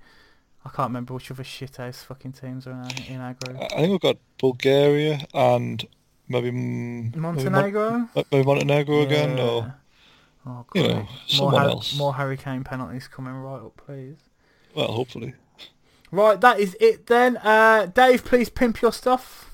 [0.64, 3.56] I can't remember which other shit ass fucking teams are in our, in group.
[3.72, 5.86] I think we've got Bulgaria and
[6.28, 8.08] maybe mm, maybe Montenegro.
[8.30, 9.74] maybe Montenegro again, or
[10.46, 11.96] Oh, you know, more, someone Har- else.
[11.98, 14.16] more Harry Kane penalties coming right up, please.
[14.74, 15.34] Well, hopefully.
[16.10, 17.36] Right, that is it then.
[17.38, 19.50] Uh, Dave, please pimp your stuff.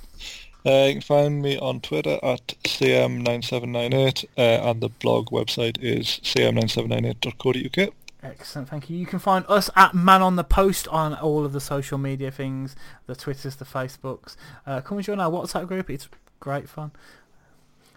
[0.66, 6.20] Uh, you can find me on Twitter at cm9798 uh, and the blog website is
[6.22, 7.92] cm9798.co.uk.
[8.24, 8.96] Excellent, thank you.
[8.96, 12.30] You can find us at Man on the Post on all of the social media
[12.30, 12.74] things,
[13.06, 14.34] the Twitters, the Facebooks.
[14.66, 16.08] Uh, come and join our WhatsApp group; it's
[16.40, 16.90] great fun.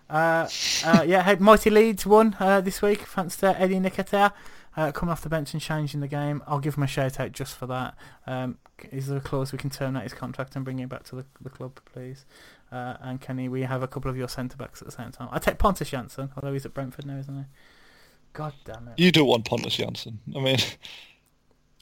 [0.09, 0.47] Uh,
[0.85, 4.33] uh, yeah, hey, Mighty Leeds won uh, this week thanks to Eddie Nketiah
[4.77, 6.43] uh, coming off the bench and changing the game.
[6.45, 7.95] I'll give him a shout out just for that.
[8.27, 8.59] Um,
[8.91, 11.25] is there a clause we can terminate his contract and bring him back to the,
[11.41, 12.25] the club, please?
[12.71, 15.29] Uh, and Kenny, we have a couple of your centre backs at the same time.
[15.31, 17.45] I take Pontus Jansson, although he's at Brentford now, isn't he?
[18.33, 18.99] God damn it.
[18.99, 20.17] You don't want Pontus Jansson.
[20.35, 20.57] I mean,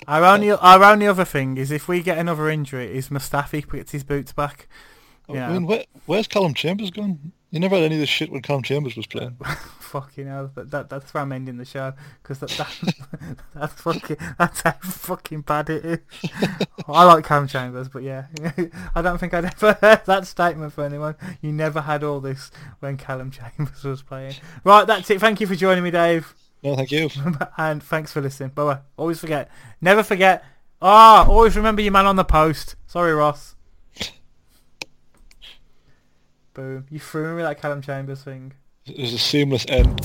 [0.08, 3.92] Our only our only other thing is if we get another injury, is Mustafi gets
[3.92, 4.68] his boots back.
[5.28, 5.50] Yeah.
[5.50, 7.32] I mean, where, where's Calum Chambers gone?
[7.56, 9.38] You never had any of this shit when Calum Chambers was playing.
[9.80, 14.18] Fucking hell, that, that that's where I'm ending the show because that, that that's fucking
[14.38, 16.00] that's how fucking bad it is.
[16.86, 18.26] I like Cam Chambers, but yeah,
[18.96, 21.16] I don't think I'd ever heard that statement from anyone.
[21.40, 22.52] You never had all this
[22.82, 24.34] when Calum Chambers was playing.
[24.66, 25.22] Right, that's it.
[25.22, 27.10] Thank you for joining me, Dave, No, thank you.
[27.58, 28.50] and thanks for listening.
[28.50, 28.80] Bye bye.
[28.98, 29.50] Always forget,
[29.80, 30.44] never forget.
[30.82, 32.76] Ah, always remember your man on the post.
[32.86, 33.55] Sorry, Ross.
[36.56, 36.86] Boom.
[36.90, 38.54] You threw me that Calum Chambers thing.
[38.86, 40.02] It was a seamless end.